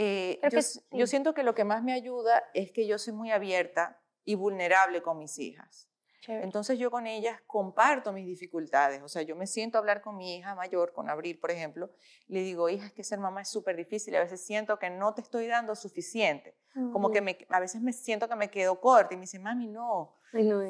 [0.00, 0.60] Eh, yo,
[0.92, 4.36] yo siento que lo que más me ayuda es que yo soy muy abierta y
[4.36, 5.88] vulnerable con mis hijas.
[6.26, 10.16] Entonces yo con ellas comparto mis dificultades, o sea, yo me siento a hablar con
[10.16, 11.90] mi hija mayor, con Abril, por ejemplo,
[12.26, 15.14] le digo, hija, es que ser mamá es súper difícil, a veces siento que no
[15.14, 16.56] te estoy dando suficiente,
[16.92, 19.68] como que me, a veces me siento que me quedo corta y me dice, mami,
[19.68, 20.16] no,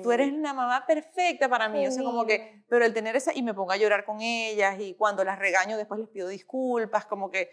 [0.02, 3.32] tú eres una mamá perfecta para mí, o sea, como que, pero el tener esa,
[3.34, 7.06] y me pongo a llorar con ellas y cuando las regaño después les pido disculpas,
[7.06, 7.50] como que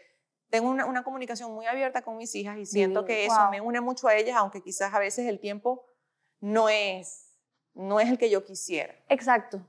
[0.49, 3.81] tengo una, una comunicación muy abierta con mis hijas y siento que eso me une
[3.81, 5.85] mucho a ellas, aunque quizás a veces el tiempo
[6.39, 7.24] no es
[7.75, 8.95] no es el que yo quisiera.
[9.09, 9.61] Exacto.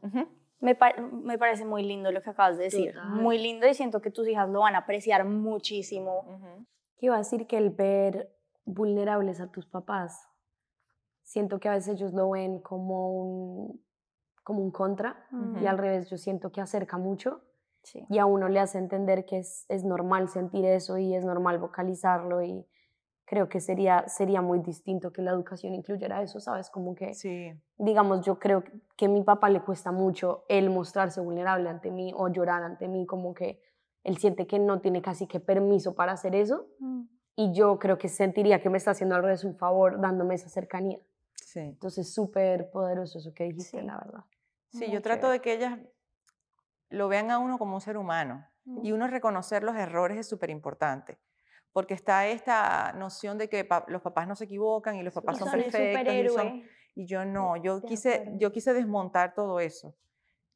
[0.60, 2.94] me, parece muy lindo lo que acabas de decir.
[3.08, 6.64] Muy lindo y siento que tus hijas lo van a apreciar muchísimo.
[6.96, 8.32] ¿Qué iba a decir que el ver
[8.64, 10.28] vulnerables a tus papás,
[11.22, 13.84] siento que a veces ellos lo ven como un,
[14.42, 15.26] como un contra
[15.60, 17.42] y al revés, yo siento que acerca mucho.
[18.08, 21.58] Y a uno le hace entender que es, es normal sentir eso y es normal
[21.58, 22.66] vocalizarlo y,
[23.26, 26.70] creo que sería, sería muy distinto que la educación incluyera eso, ¿sabes?
[26.70, 27.52] Como que, sí.
[27.76, 28.62] digamos, yo creo
[28.96, 32.86] que a mi papá le cuesta mucho el mostrarse vulnerable ante mí o llorar ante
[32.88, 33.60] mí, como que
[34.04, 36.68] él siente que no tiene casi que permiso para hacer eso.
[36.78, 37.02] Mm.
[37.34, 40.48] Y yo creo que sentiría que me está haciendo al revés un favor dándome esa
[40.48, 41.00] cercanía.
[41.34, 41.60] Sí.
[41.60, 44.24] Entonces, súper poderoso eso que dijiste, la verdad.
[44.70, 45.78] Sí, yo trato de que ellas
[46.90, 48.46] lo vean a uno como un ser humano.
[48.64, 48.86] Mm.
[48.86, 51.18] Y uno reconocer los errores es súper importante
[51.76, 55.50] porque está esta noción de que los papás no se equivocan y los papás son,
[55.50, 56.42] perfectos.
[56.94, 59.94] Y, yo no, yo quise, yo quise desmontar todo eso.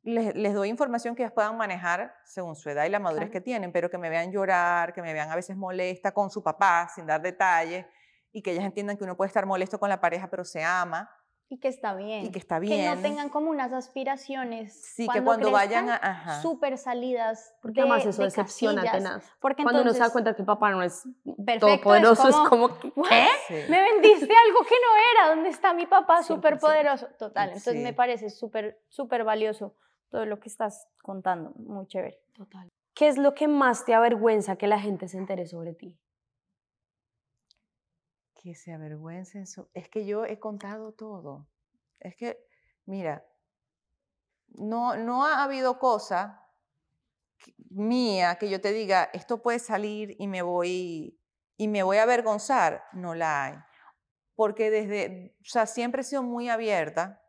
[0.02, 3.42] Les, les, doy información que ellas puedan manejar según su edad y la madurez que
[3.42, 6.88] tienen, pero que me vean llorar, que me vean a veces molesta con su papá
[6.88, 7.84] sin dar detalles
[8.32, 11.10] y que ellas entiendan que uno puede estar molesto con la pareja, pero se ama
[11.52, 12.26] y que está bien.
[12.26, 12.80] Y que está bien.
[12.80, 14.72] Que no tengan como unas aspiraciones.
[14.72, 16.40] Sí, que cuando vayan a.
[16.40, 17.52] Súper salidas.
[17.60, 19.28] Porque además eso decepciona tenaz.
[19.40, 23.26] Porque cuando uno se da cuenta que papá no es perfecto, todopoderoso, es como, ¿qué?
[23.68, 25.34] Me vendiste algo que no era.
[25.34, 27.08] ¿Dónde está mi papá súper poderoso?
[27.18, 27.48] Total.
[27.48, 29.74] Entonces me parece súper, súper valioso
[30.08, 31.50] todo lo que estás contando.
[31.56, 32.22] Muy chévere.
[32.32, 32.68] Total.
[32.94, 35.98] ¿Qué es lo que más te avergüenza que la gente se entere sobre ti?
[38.42, 39.44] Que se avergüencen.
[39.74, 41.46] Es que yo he contado todo.
[41.98, 42.42] Es que,
[42.86, 43.26] mira,
[44.48, 46.46] no, no ha habido cosa
[47.68, 51.18] mía que yo te diga, esto puede salir y me voy,
[51.56, 52.82] y me voy a avergonzar.
[52.92, 53.54] No la hay.
[54.34, 57.22] Porque desde, o sea, siempre he sido muy abierta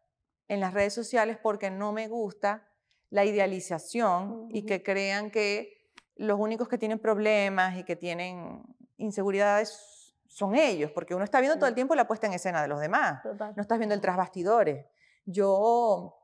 [0.47, 2.67] en las redes sociales porque no me gusta
[3.10, 8.63] la idealización y que crean que los únicos que tienen problemas y que tienen
[8.97, 9.91] inseguridades
[10.32, 12.80] son ellos, porque uno está viendo todo el tiempo la puesta en escena de los
[12.80, 13.22] demás.
[13.56, 14.86] No estás viendo el tras bastidores.
[15.26, 16.17] Yo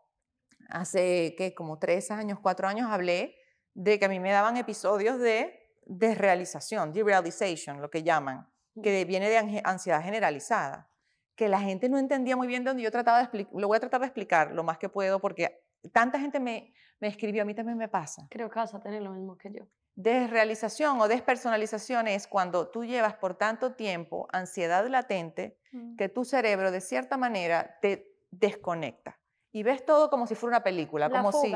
[0.70, 1.54] hace, ¿qué?
[1.54, 3.36] Como tres años, cuatro años hablé
[3.74, 8.50] de que a mí me daban episodios de desrealización, derealization, lo que llaman,
[8.82, 10.90] que viene de ansiedad generalizada,
[11.36, 13.76] que la gente no entendía muy bien de dónde yo trataba de explicar, lo voy
[13.78, 17.46] a tratar de explicar lo más que puedo porque tanta gente me, me escribió, a
[17.46, 18.28] mí también me pasa.
[18.30, 19.68] Creo que vas a tener lo mismo que yo.
[19.96, 25.96] Desrealización o despersonalización es cuando tú llevas por tanto tiempo ansiedad latente mm.
[25.96, 29.20] que tu cerebro de cierta manera te desconecta
[29.52, 31.56] y ves todo como si fuera una película, como si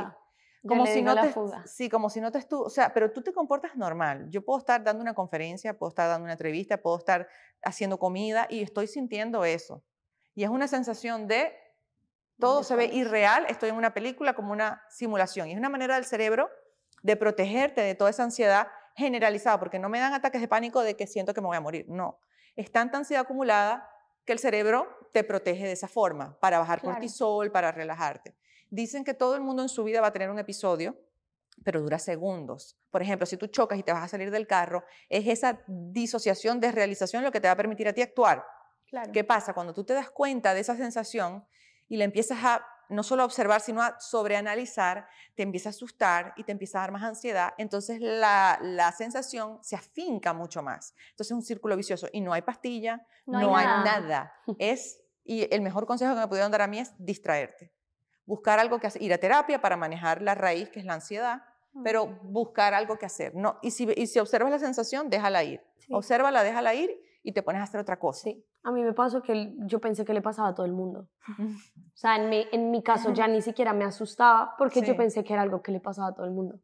[0.67, 1.33] como si no te
[1.65, 4.27] sí, como si no te o sea, pero tú te comportas normal.
[4.29, 7.27] Yo puedo estar dando una conferencia, puedo estar dando una entrevista, puedo estar
[7.63, 9.83] haciendo comida y estoy sintiendo eso.
[10.35, 11.53] Y es una sensación de
[12.41, 15.95] todo se ve irreal, estoy en una película como una simulación y es una manera
[15.95, 16.49] del cerebro
[17.03, 20.97] de protegerte de toda esa ansiedad generalizada, porque no me dan ataques de pánico de
[20.97, 22.19] que siento que me voy a morir, no.
[22.57, 23.89] Es tanta ansiedad acumulada
[24.25, 28.35] que el cerebro te protege de esa forma, para bajar cortisol, para relajarte.
[28.69, 30.97] Dicen que todo el mundo en su vida va a tener un episodio,
[31.63, 32.77] pero dura segundos.
[32.89, 36.59] Por ejemplo, si tú chocas y te vas a salir del carro, es esa disociación
[36.59, 38.45] de realización lo que te va a permitir a ti actuar.
[39.13, 39.53] ¿Qué pasa?
[39.53, 41.45] Cuando tú te das cuenta de esa sensación
[41.91, 46.45] y la empiezas a no solo observar, sino a sobreanalizar, te empieza a asustar y
[46.45, 50.95] te empieza a dar más ansiedad, entonces la, sensación se afinca mucho más.
[51.09, 54.33] Entonces es un círculo vicioso y no hay pastilla, no, hay, nada.
[54.57, 57.73] Es, y el mejor consejo que me pudieron dar a mí es distraerte.
[58.25, 61.43] Buscar algo que hacer, ir a terapia para manejar la raíz, que es la ansiedad,
[61.83, 63.35] pero buscar algo que hacer.
[63.35, 65.61] No, y, si, y si observas la sensación, déjala ir.
[65.79, 65.87] Sí.
[65.91, 68.21] Obsérvala, déjala ir y te pones a hacer otra cosa.
[68.23, 68.45] Sí.
[68.63, 71.07] A mí me pasó que yo pensé que le pasaba a todo el mundo.
[71.93, 74.93] O sea, en mi, en mi caso ya ni siquiera me asustaba porque yo Sí.
[74.95, 76.59] pensé que era algo que le pasaba a todo el mundo.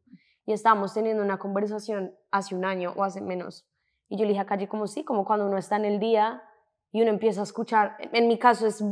[0.46, 3.64] Y estábamos teniendo una conversación hace un año o hace menos.
[4.08, 6.42] Y yo le dije a Calle como sí, como cuando uno está en el día
[6.90, 7.96] y uno empieza a escuchar.
[8.12, 8.82] En- mi caso es,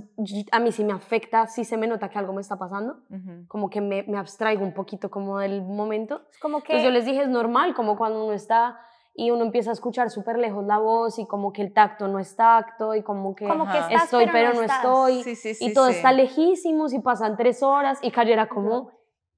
[0.52, 3.00] a mí sí me afecta, sí se me nota que algo me está pasando.
[3.11, 3.46] Ujú.
[3.48, 6.22] Como que me, me abstraigo un poquito como del momento.
[6.31, 6.74] Es como que...
[6.74, 8.79] Entonces yo les dije, es normal, como cuando uno está
[9.18, 12.18] y uno empieza a escuchar súper lejos la voz y como que el tacto no
[12.18, 14.76] es tacto y como que, Como que estás, estoy pero no, estás.
[14.85, 15.94] estoy Sí, sí, sí, y todo sí.
[15.96, 18.90] está lejísimos y pasan tres horas y Calle era como,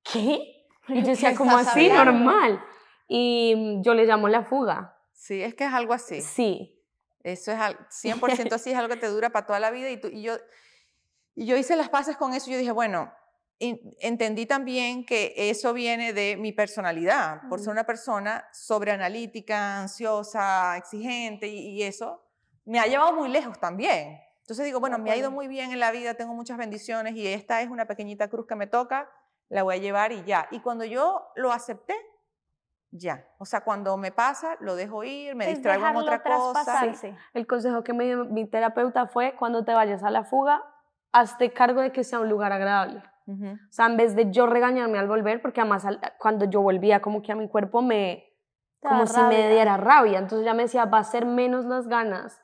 [0.02, 0.54] ¿qué?
[0.88, 2.12] Y yo decía, ¿Qué como así, hablando?
[2.12, 2.64] normal.
[3.08, 4.96] Y mm, yo le llamo la fuga.
[5.12, 6.22] Sí, es que es algo así.
[6.22, 6.82] Sí.
[7.22, 9.90] Eso es al- 100% así, es algo que te dura para toda la vida.
[9.90, 10.34] Y, tú, y, yo,
[11.34, 13.10] y yo hice las paces con eso y yo dije, bueno, en-
[13.58, 21.48] entendí también que eso viene de mi personalidad, por ser una persona sobreanalítica, ansiosa, exigente
[21.48, 22.22] y, y eso
[22.64, 24.20] me ha llevado muy lejos también.
[24.40, 27.26] Entonces digo, bueno, me ha ido muy bien en la vida, tengo muchas bendiciones y
[27.26, 29.10] esta es una pequeñita cruz que me toca,
[29.48, 30.48] la voy a llevar y ya.
[30.50, 31.94] Y cuando yo lo acepté,
[32.90, 33.26] ya.
[33.38, 36.52] O sea, cuando me pasa, lo dejo ir, me es distraigo en otra cosa.
[36.64, 37.16] traspasarse.
[37.34, 40.62] El consejo que me dio mi terapeuta fue, cuando te vayas a la fuga,
[41.12, 43.02] hazte cargo de que sea un lugar agradable.
[43.68, 47.00] O sea, en vez de yo regañarme al volver, porque además al- cuando yo volvía
[47.00, 48.24] como que a mi cuerpo me,
[48.80, 50.18] como si me diera rabia.
[50.18, 52.40] Entonces ya me decía, va a ser menos las ganas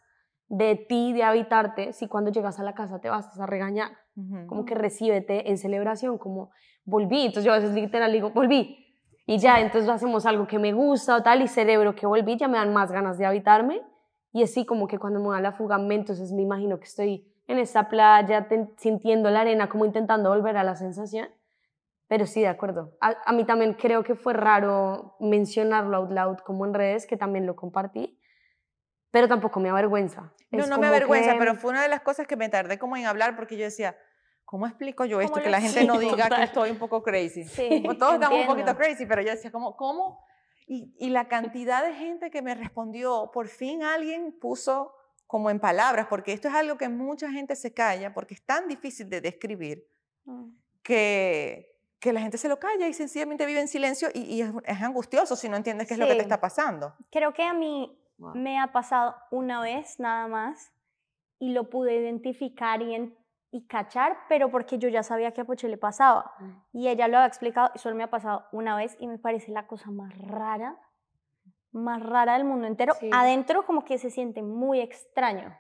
[0.49, 3.93] de ti, de habitarte, si cuando llegas a la casa te vas a regañar.
[4.47, 6.51] Como que recíbete en celebración, como
[6.85, 7.21] volví.
[7.23, 8.81] Entonces yo a veces literal digo, volví.
[9.27, 12.47] Y ya, entonces hacemos algo que me gusta o tal, y cerebro que volví, ya
[12.47, 13.81] me dan más ganas de habitarme.
[14.33, 17.33] Y así como que cuando me da la fuga, me- entonces me imagino que estoy
[17.47, 21.29] en esa playa, sintiendo la arena, como intentando volver a la sensación.
[22.07, 22.97] Pero sí, de acuerdo.
[23.01, 27.17] A, a mí también creo que fue raro mencionarlo out loud como en redes, que
[27.17, 28.19] también lo compartí,
[29.11, 30.33] pero tampoco me avergüenza.
[30.51, 32.79] No, Es no me avergüenza, que- pero fue una de las cosas que me tardé
[32.79, 33.97] como en hablar porque yo decía,
[34.45, 35.33] ¿cómo explico yo esto?
[35.35, 37.45] ¿Cómo Que la gente no diga que estoy un poco crazy.
[37.45, 39.77] Sí, Como todos estamos un poquito crazy, pero yo decía, ¿cómo?
[39.77, 40.25] ¿cómo?
[40.67, 44.93] Y, y la cantidad de gente que me respondió, por fin alguien puso
[45.35, 48.69] como en palabras, porque esto es algo que mucha gente se calla, porque es tan
[48.69, 49.85] difícil de describir,
[50.27, 50.51] Mm.
[50.85, 54.53] que, que la gente se lo calla y sencillamente vive en silencio y, y es,
[54.65, 56.95] es angustioso si no entiendes qué es lo que te está pasando.
[57.11, 58.37] Creo que a mí Wow.
[58.37, 60.73] me ha pasado una vez nada más
[61.41, 63.19] y lo pude identificar y, en-
[63.51, 66.33] y cachar, pero porque yo ya sabía que a Poche le pasaba.
[66.39, 66.51] Mm.
[66.79, 69.51] Y ella lo había explicado y solo me ha pasado una vez y me parece
[69.51, 70.79] la cosa más rara,
[71.75, 72.95] más rara del mundo entero.
[72.95, 73.11] Sí.
[73.13, 75.57] Adentro como que se siente muy extraño.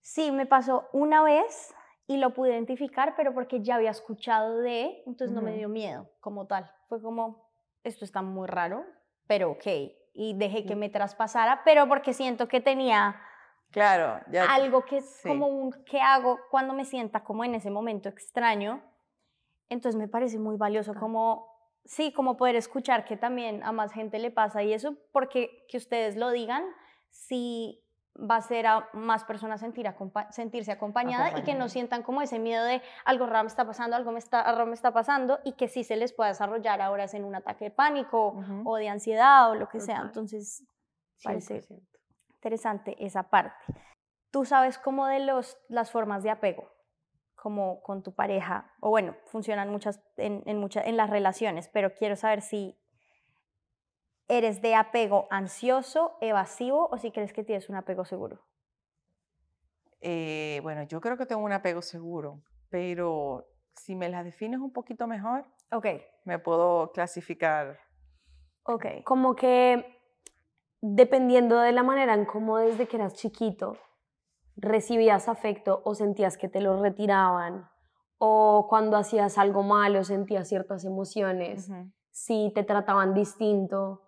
[0.00, 1.74] Sí, me pasó una vez
[2.06, 6.10] y lo pude identificar, pero porque ya había escuchado de, entonces no me dio miedo
[6.20, 6.70] como tal.
[6.88, 7.48] Fue como,
[7.82, 8.84] esto está muy raro,
[9.26, 9.66] pero ok.
[10.12, 13.20] Y dejé que me traspasara, pero porque siento que tenía
[13.70, 14.44] Claro, ya.
[14.54, 15.28] algo que es sí.
[15.28, 18.82] como un, ¿qué hago cuando me sienta como en ese momento extraño?
[19.68, 21.53] Entonces me parece muy valioso como,
[21.84, 25.76] sí, como poder escuchar que también a más gente le pasa y eso, porque que
[25.76, 26.64] ustedes lo digan,
[27.10, 27.80] sí
[28.16, 32.22] va a hacer a más personas sentir acompa- sentirse acompañadas y que no sientan como
[32.22, 35.40] ese miedo de algo raro me está pasando, algo me está, algo me está pasando
[35.44, 38.88] y que sí se les pueda desarrollar ahora en un ataque de pánico o de
[38.88, 40.00] ansiedad o lo que sea.
[40.02, 40.64] Entonces,
[41.24, 41.80] parece 100%.
[42.34, 43.56] interesante esa parte.
[44.30, 46.72] Tú sabes cómo de los, las formas de apego,
[47.44, 51.92] como con tu pareja, o bueno, funcionan muchas en, en, muchas, en las relaciones, pero
[51.92, 52.74] quiero saber si
[54.28, 58.40] eres de apego ansioso, evasivo, o si crees que tienes un apego seguro.
[60.00, 63.44] Eh, bueno, yo creo que tengo un apego seguro, pero
[63.76, 65.86] si me las defines un poquito mejor, Ok,
[66.24, 67.78] me puedo clasificar.
[68.62, 68.86] ok.
[69.04, 69.84] como que
[70.80, 73.76] dependiendo de la manera en cómo desde que eras chiquito
[74.56, 77.68] recibías afecto o sentías que te lo retiraban
[78.18, 81.70] o cuando hacías algo malo sentías ciertas emociones,
[82.10, 84.02] si te trataban distinto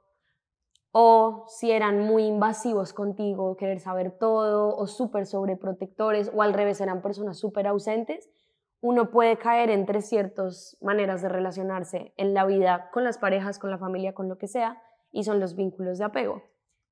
[0.92, 6.80] o si eran muy invasivos contigo, querer saber todo o súper sobreprotectores o al revés
[6.80, 8.30] eran personas súper ausentes,
[8.80, 13.70] uno puede caer entre ciertas maneras de relacionarse en la vida con las parejas, con
[13.70, 14.80] la familia, con lo que sea,
[15.10, 16.42] y son los vínculos de apego.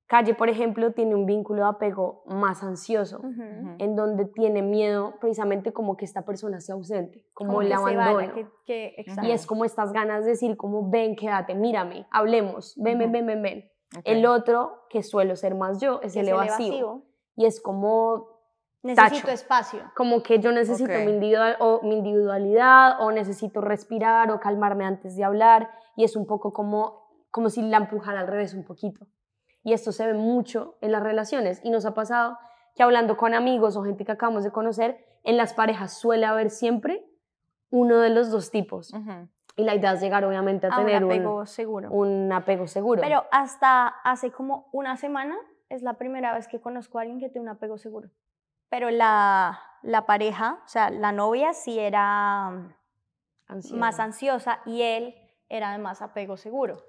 [0.06, 3.28] Calle, por ejemplo, tiene un vínculo de apego más ansioso, Ujú.
[3.30, 3.74] Ujú.
[3.78, 7.76] en donde tiene miedo precisamente como que esta persona sea ausente, como, Como el que
[7.76, 8.34] se vaya, abandono.
[8.34, 9.04] que- que-.
[9.22, 13.12] Y es como estas ganas de decir, como ven, quédate, mírame, hablemos, ven, ven, Ujú.
[13.12, 13.70] ven, ven, ven.
[13.96, 14.02] Ok.
[14.04, 17.04] El otro, que suelo ser más yo, es el es el evasivo.
[17.36, 18.28] Y es como,
[18.82, 19.32] Necesito Tacho.
[19.32, 19.80] espacio.
[19.96, 21.06] como que yo necesito Ok.
[21.06, 26.16] mi, individual, o mi individualidad o necesito respirar o calmarme antes de hablar y es
[26.16, 29.06] un poco como, como si la empujara al revés un poquito.
[29.64, 32.38] Y esto se ve mucho en las relaciones y nos ha pasado
[32.74, 36.50] que hablando con amigos o gente que acabamos de conocer, en las parejas suele haber
[36.50, 37.04] siempre
[37.70, 38.92] uno de los dos tipos.
[39.56, 41.90] Y la idea es llegar obviamente a, A tener un, apego seguro.
[41.90, 43.00] un apego seguro.
[43.00, 45.36] Pero hasta hace como una semana
[45.68, 48.10] es la primera vez que conozco a alguien que tiene un apego seguro.
[48.68, 52.76] Pero la, la pareja, o sea, la novia sí era
[53.72, 55.14] más ansiosa y él
[55.48, 56.82] era de más apego seguro.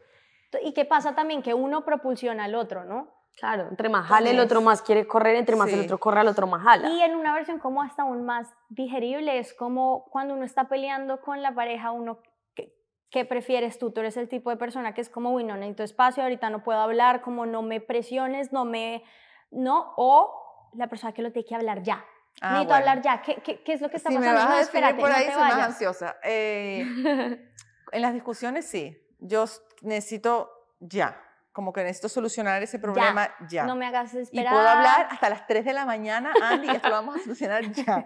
[0.64, 1.42] ¿Y qué pasa también?
[1.42, 3.14] Que uno propulsiona al otro, ¿no?
[3.38, 5.86] Claro, entre más jale el otro más quiere correr, entre más el sí.
[5.86, 6.90] otro corre, el otro más jala.
[6.90, 11.20] Y en una versión como hasta aún más digerible, es como cuando uno está peleando
[11.20, 12.20] con la pareja, uno,
[12.56, 12.74] ¿qué,
[13.10, 13.92] qué prefieres tú?
[13.92, 16.64] Tú eres el tipo de persona que es como, uy, no necesito espacio, ahorita no
[16.64, 19.04] puedo hablar, como no me presiones, no me,
[19.52, 22.06] no, o la persona que lo tiene que hablar ya.
[22.42, 22.76] Ah, necesito bueno.
[22.90, 23.22] hablar ya.
[23.22, 24.42] ¿Qué, qué, qué es lo que está Si me pasando?
[24.42, 26.16] vas no, a espérate, por no ahí, te soy más ansiosa.
[26.24, 26.86] Eh,
[27.92, 29.02] en las discusiones sí.
[29.20, 29.46] Yo
[29.82, 31.22] necesito ya.
[31.52, 33.66] Como que necesito solucionar ese problema ya.
[33.66, 34.52] No me hagas y esperar.
[34.54, 37.64] puedo hablar hasta las 3 de la mañana, Andy, y esto lo vamos a solucionar
[37.72, 38.06] ya.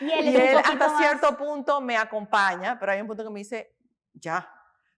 [0.00, 3.30] Y él, y él hasta más- cierto punto me acompaña, pero hay un punto que
[3.30, 3.72] me dice
[4.14, 4.48] ya.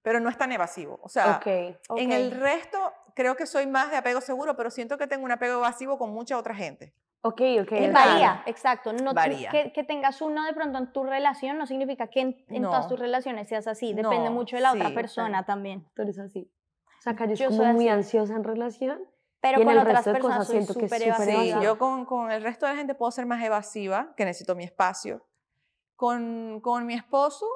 [0.01, 0.99] Pero no es tan evasivo.
[1.03, 1.47] O sea, ok.
[1.47, 1.99] en Ok.
[1.99, 5.59] el resto creo que soy más de apego seguro, pero siento que tengo un apego
[5.59, 6.95] evasivo con mucha otra gente.
[7.27, 7.70] Ok, ok.
[7.91, 8.93] Varía, exacto.
[8.93, 9.51] No Varía.
[9.51, 12.87] Que, que tengas uno de pronto en tu relación no significa que en, en todas
[12.87, 13.95] tus relaciones seas así.
[13.95, 15.89] Depende No, mucho de la otra persona también.
[15.95, 16.53] Tú eres así.
[16.99, 17.97] O sea, que yo, Yo como soy muy así.
[17.99, 19.09] ansiosa en relación.
[19.41, 21.12] Pero Y en con el otras resto de personas cosas soy siento que es súper
[21.14, 21.61] súper evasiva.
[21.61, 24.55] Sí, yo con, con el resto de la gente puedo ser más evasiva, que necesito
[24.55, 25.27] mi espacio.
[25.97, 27.47] Con, con mi esposo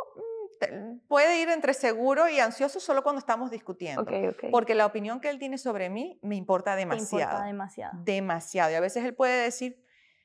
[1.08, 4.02] puede ir entre seguro y ansioso solo cuando estamos discutiendo.
[4.02, 4.44] Ok, ok.
[4.50, 7.20] Porque la opinión que él tiene sobre mí me importa demasiado.
[7.32, 7.98] importa demasiado.
[8.04, 8.72] demasiado.
[8.72, 9.84] Y a veces él puede decir,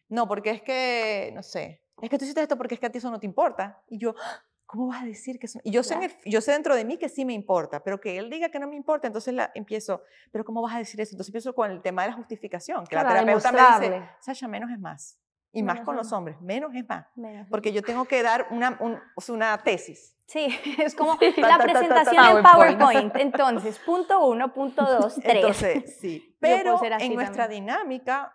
[0.09, 2.89] no, porque es que, no sé, es que tú hiciste esto porque es que a
[2.91, 3.81] ti eso no te importa.
[3.87, 5.59] Y yo, "Ah, ¿cómo vas a decir que eso?
[5.63, 8.17] Y yo, sé, el- yo sé dentro de mí que sí me importa, pero que
[8.17, 11.11] él diga que no me importa, entonces la, empiezo, pero ¿cómo vas a decir eso?
[11.13, 14.47] Entonces empiezo con el tema de la justificación, que Claro, la terapeuta me dice, Sasha,
[14.47, 15.19] menos es más.
[15.55, 16.13] Y más Menos con es los más.
[16.17, 17.05] hombres, menos es más.
[17.15, 17.47] Menos.
[17.49, 18.99] Porque yo tengo que dar una, un-
[19.29, 20.17] una tesis.
[20.25, 20.47] Sí,
[20.79, 21.33] es como Sí.
[21.37, 23.15] la Ta, ta, ta, ta, presentación en PowerPoint.
[23.17, 25.35] Entonces, punto uno, punto dos, tres.
[25.35, 26.35] Entonces, sí.
[26.39, 28.33] Pero en nuestra dinámica,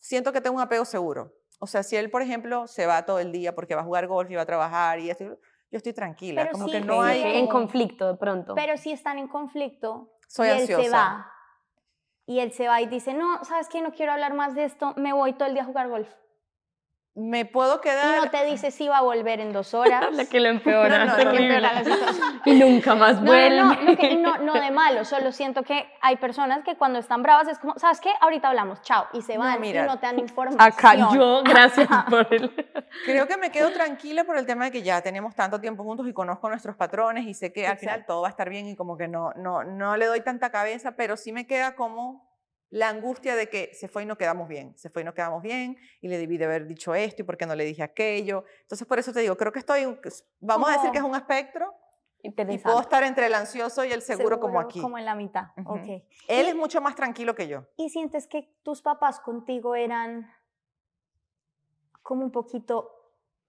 [0.00, 1.32] siento que tengo un apego seguro.
[1.60, 4.06] O sea, si él, por ejemplo, se va todo el día porque va a jugar
[4.08, 6.42] golf y va a trabajar y esto, yo estoy tranquila.
[6.42, 7.22] Pero como sí, que no hay.
[7.38, 8.54] en conflicto de pronto.
[8.56, 10.82] Pero si están en conflicto Soy y él ansiosa.
[10.82, 11.30] se va,
[12.26, 13.80] y él se va y dice, no, ¿sabes qué?
[13.82, 16.08] No quiero hablar más de esto, me voy todo el día a jugar golf.
[17.16, 18.24] Me puedo Y quedar.
[18.24, 20.12] no te dice si va a volver en dos horas.
[20.12, 21.04] la que lo empeora.
[21.04, 21.82] No, no, que empeora.
[22.44, 23.56] Y nunca más vuelve.
[23.60, 26.98] no, no, no, que- no, no de malo, solo siento que hay personas que cuando
[26.98, 28.10] están bravas es como, ¿sabes qué?
[28.20, 30.60] Ahorita hablamos, chao, y se van mira, y no te dan información.
[30.60, 32.50] Acá yo, gracias por el...
[33.04, 36.06] Creo que me quedo tranquila por el tema de que ya tenemos tanto tiempo juntos
[36.08, 38.76] y conozco nuestros patrones y sé que al final todo va a estar bien y
[38.76, 42.33] como que no, no, no le doy tanta cabeza, pero sí me queda como
[42.70, 45.42] la angustia de que se fue y no quedamos bien, se fue y no quedamos
[45.42, 48.44] bien y le debí de haber dicho esto y por qué no le dije aquello.
[48.62, 49.84] Entonces por eso te digo, creo que estoy,
[50.40, 51.72] vamos a decir que es un espectro
[52.22, 54.80] y puedo estar entre el ansioso y el seguro, como aquí.
[54.80, 55.74] Como en la mitad, Ujú.
[55.74, 55.86] ok.
[56.26, 57.66] Él Y- es mucho más tranquilo que yo.
[57.76, 60.26] ¿Y sientes que tus papás contigo eran
[62.02, 62.90] como un poquito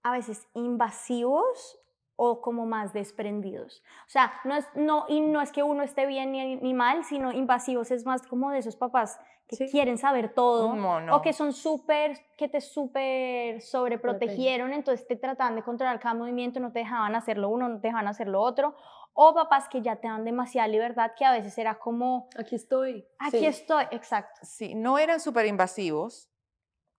[0.02, 1.78] a veces invasivos
[2.16, 3.82] o como más desprendidos?
[4.06, 7.04] O sea, no es, no, y no es que uno esté bien ni, ni mal,
[7.04, 9.68] sino invasivos es más como de esos papás que Sí.
[9.70, 11.16] quieren saber todo No, no.
[11.16, 16.58] o que son súper, que te súper sobreprotegieron, entonces te trataban de controlar cada movimiento,
[16.58, 18.74] no te dejaban hacerlo uno, no te dejaban hacer lo otro.
[19.18, 23.06] O papás que ya te dan demasiada libertad, que a veces era como, Aquí estoy.
[23.18, 23.46] aquí Sí.
[23.46, 24.40] estoy, exacto.
[24.42, 26.28] Sí, no eran súper invasivos,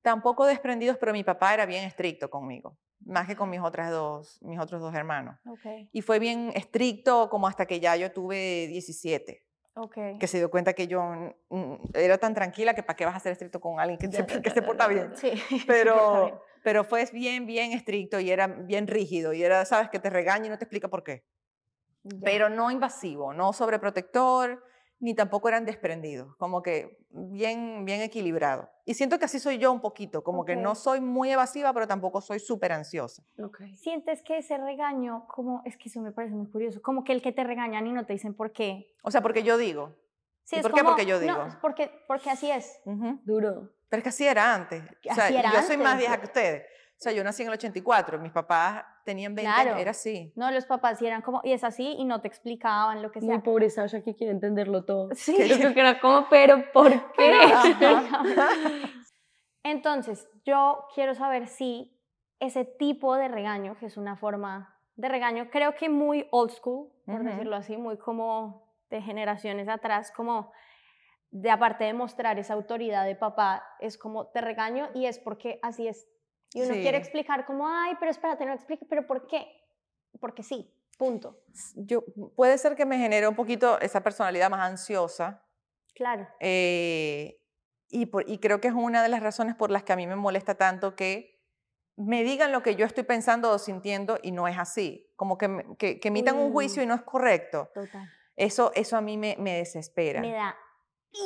[0.07, 4.41] tampoco desprendidos, pero mi papá era bien estricto conmigo, más que con mis, otras dos,
[4.41, 5.37] mis otros dos hermanos.
[5.45, 5.89] Okay.
[5.91, 9.43] Y fue bien estricto como hasta que ya yo tuve 17,
[9.75, 9.97] Ok.
[10.17, 11.03] que se dio cuenta que yo
[11.93, 14.49] era tan tranquila que para qué vas a ser estricto con alguien que, se, que
[14.49, 15.11] se porta bien.
[15.17, 15.33] Sí.
[15.67, 20.09] Pero, pero fue bien, bien estricto y era bien rígido y era, sabes, que te
[20.09, 21.25] regaña y no te explica por qué.
[22.23, 24.63] Pero no invasivo, no sobreprotector,
[24.99, 28.69] ni tampoco eran desprendidos, como que bien, bien equilibrado.
[28.85, 31.87] Y siento que así soy yo un poquito, como que no soy muy evasiva, pero
[31.87, 33.23] tampoco soy súper ansiosa.
[33.43, 33.61] Ok.
[33.75, 37.21] Sientes que ese regaño, como, es que eso me parece muy curioso, como que el
[37.21, 38.95] que te regañan y no te dicen por qué.
[39.03, 39.95] O sea, porque yo digo.
[40.43, 40.79] Sí, ¿Y es por qué?
[40.79, 41.45] como, Porque yo No, digo.
[41.45, 42.79] es porque, porque así es.
[42.85, 43.19] Ujú.
[43.25, 43.71] Duro.
[43.89, 44.81] Pero es que así era antes.
[45.09, 45.99] O sea, Así era yo soy más antes.
[45.99, 46.63] vieja que ustedes.
[46.63, 49.69] O sea, yo nací en el 84, mis papás tenían 20 Claro.
[49.69, 50.33] años, era así.
[50.35, 53.21] No, los papás sí eran como, y es así, y no te explicaban lo que
[53.21, 53.41] Muy sea.
[53.43, 55.09] pobre Sasha que quiere entenderlo todo.
[55.15, 55.33] Sí.
[55.47, 57.31] Yo creo que era como, pero ¿por qué?
[59.63, 61.97] Entonces, yo quiero saber si
[62.39, 66.89] ese tipo de regaño, que es una forma de regaño, creo que muy old school,
[67.05, 67.23] por Ujú.
[67.29, 70.51] decirlo así, muy como de generaciones atrás, como
[71.31, 75.59] de aparte de mostrar esa autoridad de papá, es como te regaño y es porque
[75.61, 76.07] así es.
[76.53, 77.03] Y uno quiere Sí.
[77.03, 79.45] explicar como, ay, pero espérate, no explique, pero ¿por qué?
[80.19, 81.39] Porque sí, punto.
[81.75, 82.03] Yo,
[82.35, 85.43] puede ser que me genere un poquito esa personalidad más ansiosa
[85.93, 86.27] Claro.
[86.39, 87.39] eh,
[87.89, 90.07] y, por- y creo que es una de las razones por las que a mí
[90.07, 91.37] me molesta tanto que
[91.95, 95.11] me digan lo que yo estoy pensando o sintiendo y no es así.
[95.15, 97.71] Como que, que, que emitan un juicio y no es correcto.
[97.73, 98.07] Total.
[98.35, 100.21] Eso, eso a mí me, me desespera.
[100.21, 100.55] Me da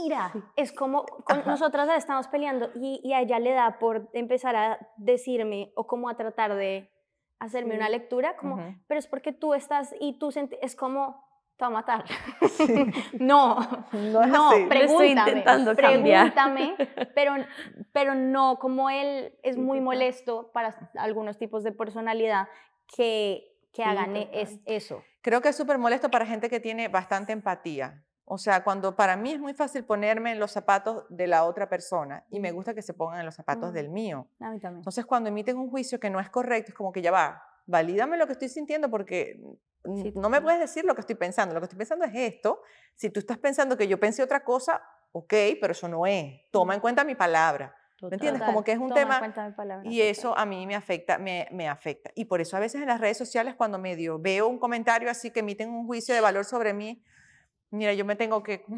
[0.06, 0.32] ira.
[0.56, 1.50] Es como con Ajá.
[1.50, 6.10] nosotras estamos peleando y, y a ella le da por empezar a decirme o como
[6.10, 6.90] a tratar de
[7.40, 8.58] hacerme una lectura, como,
[8.88, 10.30] pero es porque tú estás y tú
[10.62, 11.26] es como,
[11.58, 12.06] te va a matar.
[13.20, 13.60] no,
[13.94, 16.34] No no, estoy pregúntame, intentando cambiar.
[16.34, 16.76] pregúntame,
[17.16, 17.34] pero,
[17.94, 22.48] pero no, como él es muy molesto para algunos tipos de personalidad
[22.96, 25.04] que, que hagan e- es, eso.
[25.22, 28.04] Creo que es súper molesto para gente que tiene bastante empatía.
[28.34, 31.68] O sea, cuando para mí es muy fácil ponerme en los zapatos de la otra
[31.68, 34.26] persona y me gusta que se pongan en los zapatos del mío.
[34.40, 34.78] A mí también.
[34.80, 38.16] Entonces, cuando emiten un juicio que no es correcto, es como que ya va, valídame
[38.16, 39.38] lo que estoy sintiendo porque
[39.84, 41.54] Sí, no me puedes decir lo que estoy pensando.
[41.56, 42.62] Lo que estoy pensando es esto.
[42.96, 46.50] Si tú estás pensando que yo pensé otra cosa, ok, pero eso no es.
[46.52, 47.76] Toma en cuenta mi palabra.
[48.02, 48.44] ¿Me entiendes?
[48.44, 50.76] Como que es un toma en tema cuenta mi palabra, y eso a mí me
[50.76, 52.12] afecta, me, me afecta.
[52.16, 55.32] Y por eso a veces en las redes sociales cuando medio veo un comentario así
[55.32, 57.04] que emiten un juicio de valor sobre mí,
[57.72, 58.64] mira, yo me tengo que...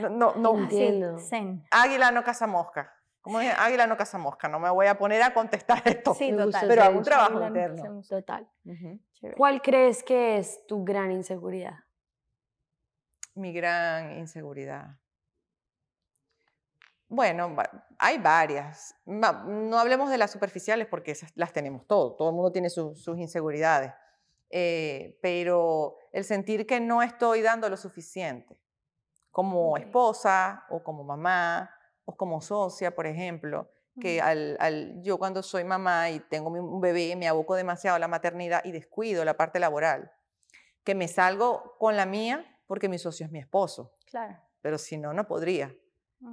[0.00, 1.18] No, no, no, Entiendo.
[1.18, 1.62] zen.
[1.70, 2.90] águila no caza mosca.
[3.20, 3.54] ¿Cómo es?
[3.58, 4.48] Águila no caza mosca.
[4.48, 6.14] No me voy a poner a contestar esto.
[6.14, 6.66] Sí, total.
[6.68, 8.02] pero hago un trabajo interno.
[8.08, 8.48] Total.
[9.36, 11.74] ¿Cuál crees que es tu gran inseguridad?
[13.34, 14.96] Mi gran inseguridad.
[17.08, 17.54] Bueno,
[17.98, 18.96] hay varias.
[19.06, 22.16] Va- No hablemos de las superficiales porque esas las tenemos todos.
[22.16, 23.92] Todo el mundo tiene sus- sus inseguridades.
[24.50, 28.56] Eh, pero el sentir que no estoy dando lo suficiente,
[29.30, 31.70] como esposa o como mamá
[32.04, 33.70] o como socia, por ejemplo,
[34.00, 37.98] que al, al- yo cuando soy mamá y tengo un bebé me aboco demasiado a
[38.00, 40.10] la maternidad y descuido la parte laboral,
[40.84, 44.36] que me salgo con la mía porque mi socio es mi esposo, Claro.
[44.60, 45.74] pero si no, no podría.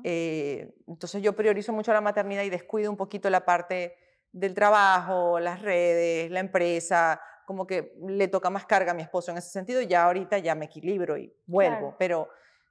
[0.03, 3.95] Eh, entonces yo priorizo mucho la maternidad y descuido un poquito la parte
[4.32, 7.22] del trabajo, las redes, la empresa,
[7.52, 10.38] como que le toca más carga a mi esposo en ese sentido, y ya ahorita
[10.38, 11.95] ya me equilibro y vuelvo, Claro.
[11.99, 12.30] pero,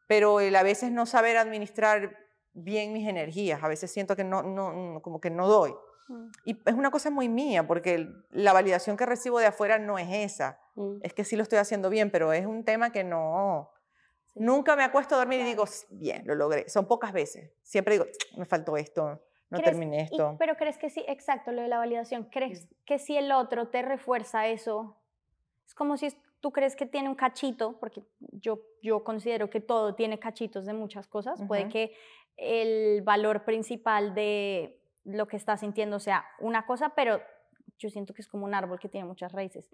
[0.08, 2.16] pero el a veces no saber administrar
[2.54, 5.74] bien mis energías, a veces siento que no, no, no- como que no doy.
[6.08, 6.26] Mm.
[6.46, 10.08] Y es una cosa muy mía, porque la validación que recibo de afuera no es
[10.10, 10.58] esa.
[10.76, 10.96] Mm.
[11.02, 13.70] Es que sí lo estoy haciendo bien, pero es un tema que no...
[14.32, 14.40] Sí.
[14.40, 16.68] Nunca me acuesto a dormir y digo, "S- bien, lo logré.
[16.70, 17.50] Son pocas veces.
[17.62, 18.06] Siempre digo,
[18.38, 19.20] me faltó esto,
[19.50, 20.36] no ¿Crees- terminé y- esto.
[20.38, 23.82] pero crees que sí, exacto, lo de la validación, ¿crees que si el otro te
[23.82, 24.96] refuerza eso?
[25.66, 26.08] Es como si
[26.40, 30.72] tú crees que tiene un cachito, porque yo, yo considero que todo tiene cachitos de
[30.72, 31.92] muchas cosas, puede que
[32.36, 37.20] el valor principal de lo que estás sintiendo sea una cosa, pero
[37.78, 39.70] yo siento que es como un árbol que tiene muchas raíces.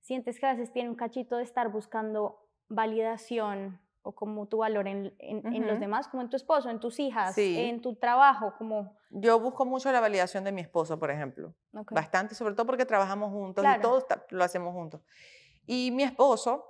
[0.00, 4.88] Sientes que a veces tiene un cachito de estar buscando validación o como tu valor
[4.88, 7.58] en, en- en los demás, como en tu esposo, en tus hijas, Sí.
[7.58, 8.96] en tu trabajo, como...
[9.10, 11.54] Yo busco mucho la validación de mi esposo, por ejemplo.
[11.74, 11.92] ok.
[11.92, 13.78] Bastante, sobre todo porque trabajamos juntos Claro.
[13.78, 15.02] y todo está- lo hacemos juntos.
[15.66, 16.64] Y mi esposo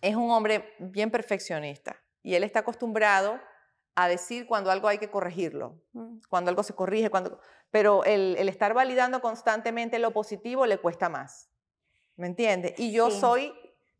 [0.00, 3.38] es un hombre bien perfeccionista y él está acostumbrado
[3.94, 5.80] a decir cuando algo hay que corregirlo.
[5.92, 6.18] Mm.
[6.28, 7.38] cuando algo se corrige, cuando,
[7.70, 11.50] pero el, el estar validando constantemente lo positivo le cuesta más.
[12.16, 12.74] ¿Me entiendes?
[12.78, 13.20] Y yo Sí.
[13.20, 13.52] soy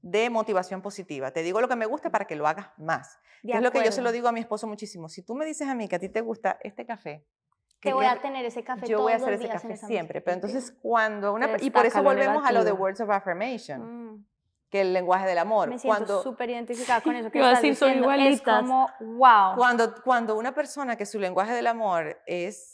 [0.03, 1.31] de motivación positiva.
[1.31, 3.19] Te digo lo que me gusta para que lo hagas más.
[3.43, 5.09] Es lo que yo se lo digo a mi esposo muchísimo.
[5.09, 7.25] Si tú me dices a mí que a ti te gusta este café,
[7.81, 9.63] Te que voy a tener ese café yo todos voy a hacer los ese días
[9.63, 10.21] café siempre.
[10.21, 11.57] Pero entonces cuando una...
[11.61, 12.73] Y por eso volvemos a lo de.
[12.73, 14.27] Words of Affirmation, Mm.
[14.71, 15.69] que el lenguaje del amor.
[15.69, 18.11] Me siento cuando, súper identificada con eso que a estás decir, diciendo.
[18.13, 19.57] Es como, wow.
[19.57, 22.72] Cuando, cuando una persona que su lenguaje del amor es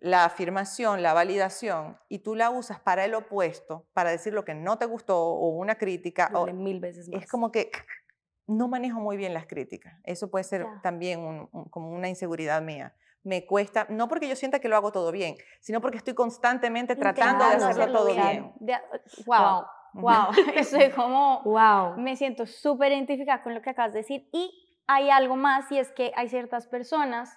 [0.00, 4.54] la afirmación, la validación, y tú la usas para el opuesto, para decir lo que
[4.54, 7.22] no te gustó o una crítica, o- mil veces más.
[7.22, 7.70] es como que
[8.46, 9.94] no manejo muy bien las críticas.
[10.04, 10.80] Eso puede ser Ya.
[10.82, 12.94] también un- un- como una inseguridad mía.
[13.22, 16.96] Me cuesta, no porque yo sienta que lo hago todo bien, sino porque estoy constantemente
[16.96, 18.52] tratando de hacerlo todo bien.
[18.60, 18.78] bien.
[18.78, 18.78] De-
[19.26, 19.58] wow,
[19.92, 20.00] Ujú.
[20.06, 20.30] wow.
[20.54, 21.98] Estoy como, Wow.
[21.98, 24.28] me siento súper identificada con lo que acabas de decir.
[24.32, 24.50] Y
[24.86, 27.36] hay algo más y es que hay ciertas personas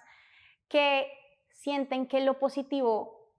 [0.68, 1.06] que
[1.64, 3.32] sienten que lo positivo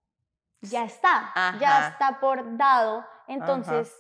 [0.60, 3.06] ya está, ya está por dado.
[3.28, 3.96] Entonces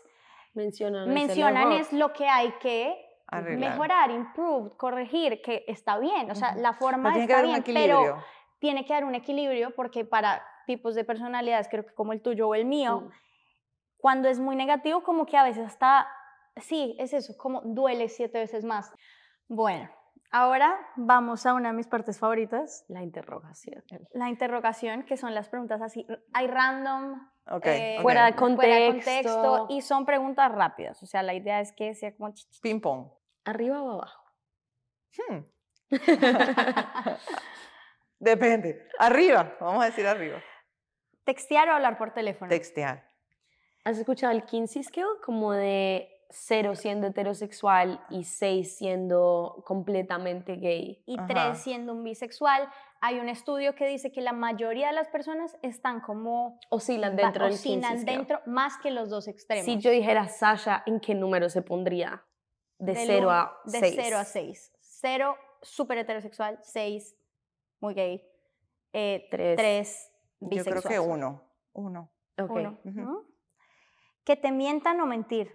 [0.55, 2.97] Mencionan, mencionan es lo que hay que
[3.27, 3.71] Arreglar.
[3.71, 7.63] mejorar, improve, corregir, que está bien, o sea, la forma Pero tiene que está bien,
[7.87, 8.23] pero
[8.57, 12.47] tiene que haber un equilibrio porque para tipos de personalidades, creo que como el tuyo
[12.47, 13.09] o el mío,
[13.97, 16.07] cuando es muy negativo, como que a veces hasta,
[16.57, 18.91] sí, es eso, como duele siete veces más.
[19.47, 19.87] Bueno,
[20.31, 23.83] Ahora vamos a una de mis partes favoritas, La interrogación.
[24.13, 27.19] la interrogación, que son las preguntas así, hay random,
[27.63, 27.99] eh.
[28.01, 29.67] Fuera de fuera de contexto.
[29.69, 31.01] y son preguntas rápidas.
[31.03, 32.33] O sea, la idea es que sea como...
[32.61, 33.07] Ping pong.
[33.43, 34.23] ¿Arriba o abajo?
[35.29, 35.45] Hmm.
[38.19, 38.87] Depende.
[38.97, 40.41] Arriba, vamos a decir arriba.
[41.23, 42.49] Textear o hablar por teléfono.
[42.49, 43.07] Textear.
[43.83, 45.19] ¿Has escuchado el Kinsey Scale?
[45.23, 51.03] Como de cero siendo heterosexual y seis siendo completamente gay.
[51.05, 51.27] y Ajá.
[51.27, 52.67] tres siendo un bisexual.
[53.01, 57.23] Hay un estudio que dice que la mayoría de las personas están como Oscilan va-
[57.23, 59.65] dentro del oscilan dentro más que los dos extremos.
[59.65, 62.25] Si yo dijera Sasha, ¿en qué número se pondría?
[62.79, 63.95] De Del 0 un- a de 6.
[63.95, 64.73] 0 a 6.
[64.79, 66.57] 0, súper heterosexual.
[66.63, 67.15] 6,
[67.79, 68.23] muy gay.
[68.93, 69.55] Eh, Tres.
[69.57, 70.81] 3, Yo bisexual.
[70.83, 71.43] creo que uno.
[71.73, 72.11] Uno.
[72.39, 72.49] Ok.
[72.51, 72.99] Uno, Ujú.
[73.01, 73.23] ¿no?
[74.23, 75.53] Que te mientan o mentir.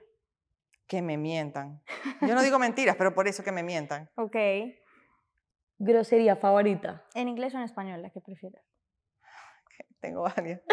[0.90, 1.80] Que me mientan.
[2.20, 4.10] Yo no digo mentiras, pero por eso que me mientan.
[4.16, 4.36] Ok.
[5.78, 7.04] Grosería favorita.
[7.14, 8.64] ¿En inglés o en español, la que prefieras?
[10.00, 10.60] Tengo varias.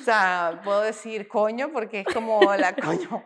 [0.00, 3.22] O sea, puedo decir coño porque es como la coño.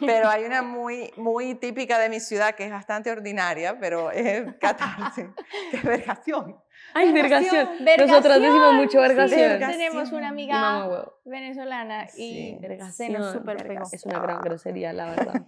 [0.00, 4.54] Pero hay una muy, muy típica de mi ciudad que es bastante ordinaria, pero es
[4.56, 5.24] catarsis,
[5.70, 6.60] que es vergación.
[6.92, 7.68] Ay, Vergación.
[7.98, 9.40] Nosotras decimos mucho Sí, vergación.
[9.40, 9.78] vergación.
[9.78, 13.12] Tenemos una amiga venezolana y Sí, se Vergación.
[13.14, 13.84] nos super pegó.
[13.90, 15.42] Es una gran grosería, la verdad.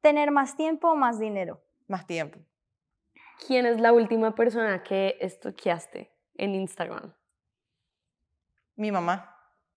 [0.00, 1.60] ¿Tener más tiempo o más dinero?
[1.88, 2.38] Más tiempo.
[3.46, 7.12] ¿Quién es la última persona que estoqueaste en Instagram?
[8.76, 9.30] Mi mamá.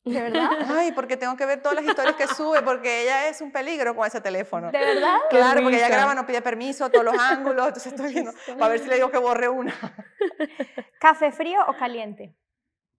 [0.03, 0.49] ¿De verdad?
[0.69, 3.95] Ay, porque tengo que ver todas las historias que sube, porque ella es un peligro
[3.95, 4.71] con ese teléfono.
[4.71, 5.17] ¿De verdad?
[5.29, 8.79] Claro, porque ella graba, no pide permiso, todos los ángulos, entonces estoy viendo, para ver
[8.79, 9.73] si le digo que borre una.
[10.99, 12.35] ¿Café frío o caliente?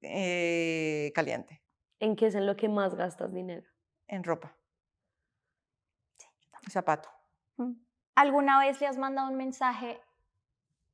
[0.02, 1.62] Eh, caliente,
[1.98, 3.66] ¿En qué es en lo que más gastas dinero?
[4.06, 4.54] en ropa.
[6.70, 7.08] Zapato.
[8.14, 10.00] ¿Alguna vez le has mandado un mensaje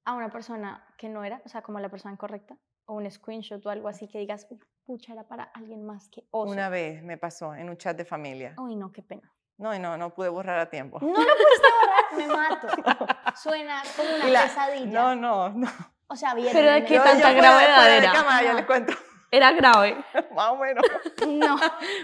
[0.05, 2.57] a una persona que no era, o sea, como la persona incorrecta?
[2.87, 6.25] O un screenshot o algo así que digas, "Uf, pucha, era para alguien más que
[6.31, 6.51] oso.
[6.53, 8.55] Una vez me pasó en un chat de familia.
[8.59, 9.31] Uy, no, qué pena.
[9.57, 10.99] No, y no, no pude borrar a tiempo.
[11.01, 12.67] No lo pudiste borrar, me mato.
[13.37, 14.87] Suena como una la- pesadilla.
[14.87, 15.69] No, no, no.
[16.09, 16.51] O sea, bien.
[16.53, 18.13] Pero ¿de qué tanta gravedad era?
[18.13, 18.57] cámara, yo No.
[18.59, 18.93] les cuento,
[19.31, 19.97] Era grave.
[20.35, 20.85] más o menos.
[21.29, 21.57] No.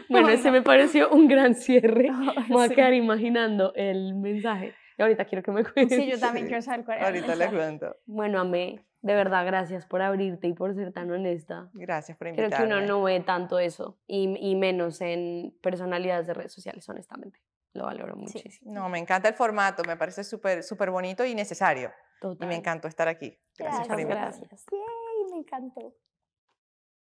[0.09, 0.53] Bueno, Ay, ese no.
[0.53, 2.11] me pareció un gran cierre.
[2.13, 4.75] Me voy a quedar imaginando el mensaje.
[4.97, 5.99] Y ahorita quiero que me cuentes.
[5.99, 6.51] Sí, yo también Sí.
[6.51, 7.97] quiero saber cuál era el Ahorita les cuento.
[8.07, 11.71] Bueno, Amé, de verdad, gracias por abrirte y por ser tan honesta.
[11.73, 12.69] Gracias por Creo invitarme.
[12.69, 17.41] que uno no ve tanto eso y, y menos en personalidades de redes sociales, honestamente.
[17.73, 18.73] Lo valoro muchísimo.
[18.73, 21.91] No, me encanta el formato, me parece súper súper bonito y necesario.
[22.19, 22.49] Y Total.
[22.49, 23.39] me encantó estar aquí.
[23.57, 24.49] Gracias por Gracias, invitarme.
[24.49, 24.67] gracias.
[24.73, 25.95] Yay, me encantó.